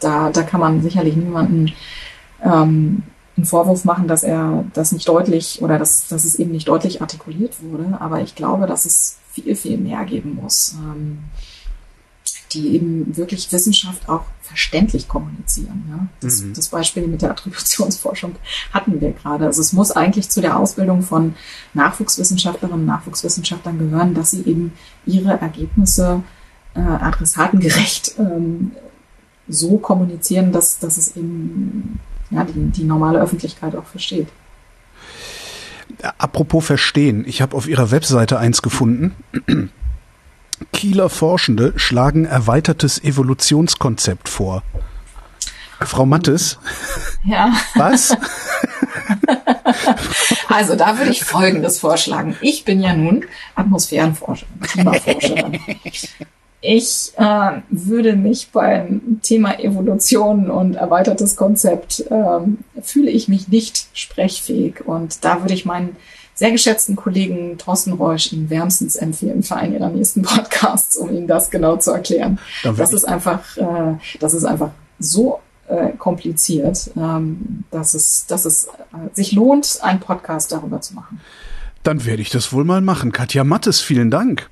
[0.00, 1.72] da, da kann man sicherlich niemanden
[2.44, 3.04] ähm,
[3.42, 7.02] einen Vorwurf machen, dass er das nicht deutlich oder dass, dass es eben nicht deutlich
[7.02, 8.00] artikuliert wurde.
[8.00, 11.24] Aber ich glaube, dass es viel, viel mehr geben muss, ähm,
[12.52, 15.84] die eben wirklich Wissenschaft auch verständlich kommunizieren.
[15.90, 16.06] Ja?
[16.20, 16.54] Das, mhm.
[16.54, 18.36] das Beispiel mit der Attributionsforschung
[18.72, 19.46] hatten wir gerade.
[19.46, 21.34] Also es muss eigentlich zu der Ausbildung von
[21.74, 24.72] Nachwuchswissenschaftlerinnen und Nachwuchswissenschaftlern gehören, dass sie eben
[25.04, 26.22] ihre Ergebnisse
[26.74, 28.70] äh, adressatengerecht ähm,
[29.48, 31.98] so kommunizieren, dass, dass es eben
[32.32, 34.28] ja, die, die normale Öffentlichkeit auch versteht.
[36.18, 39.14] Apropos verstehen, ich habe auf ihrer Webseite eins gefunden.
[40.72, 44.62] Kieler Forschende schlagen erweitertes Evolutionskonzept vor.
[45.80, 46.58] Frau Mattes?
[47.24, 47.52] Ja.
[47.74, 48.16] Was?
[50.48, 52.36] Also da würde ich Folgendes vorschlagen.
[52.40, 53.24] Ich bin ja nun
[53.54, 55.58] Atmosphärenforscherin, Klimaforscherin.
[56.64, 63.88] Ich äh, würde mich beim Thema Evolution und erweitertes Konzept ähm, fühle ich mich nicht
[63.94, 65.96] sprechfähig und da würde ich meinen
[66.34, 71.26] sehr geschätzten Kollegen Thorsten Reusch Ihnen wärmstens empfehlen für einen Ihrer nächsten Podcasts, um Ihnen
[71.26, 72.38] das genau zu erklären.
[72.62, 78.66] Das ist einfach, äh, das ist einfach so äh, kompliziert, ähm, dass es, dass es
[78.66, 81.20] äh, sich lohnt, einen Podcast darüber zu machen.
[81.82, 83.10] Dann werde ich das wohl mal machen.
[83.10, 84.48] Katja Mattes, vielen Dank.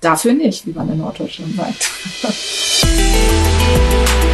[0.00, 1.90] Dafür nicht, wie man in Norddeutschland sagt.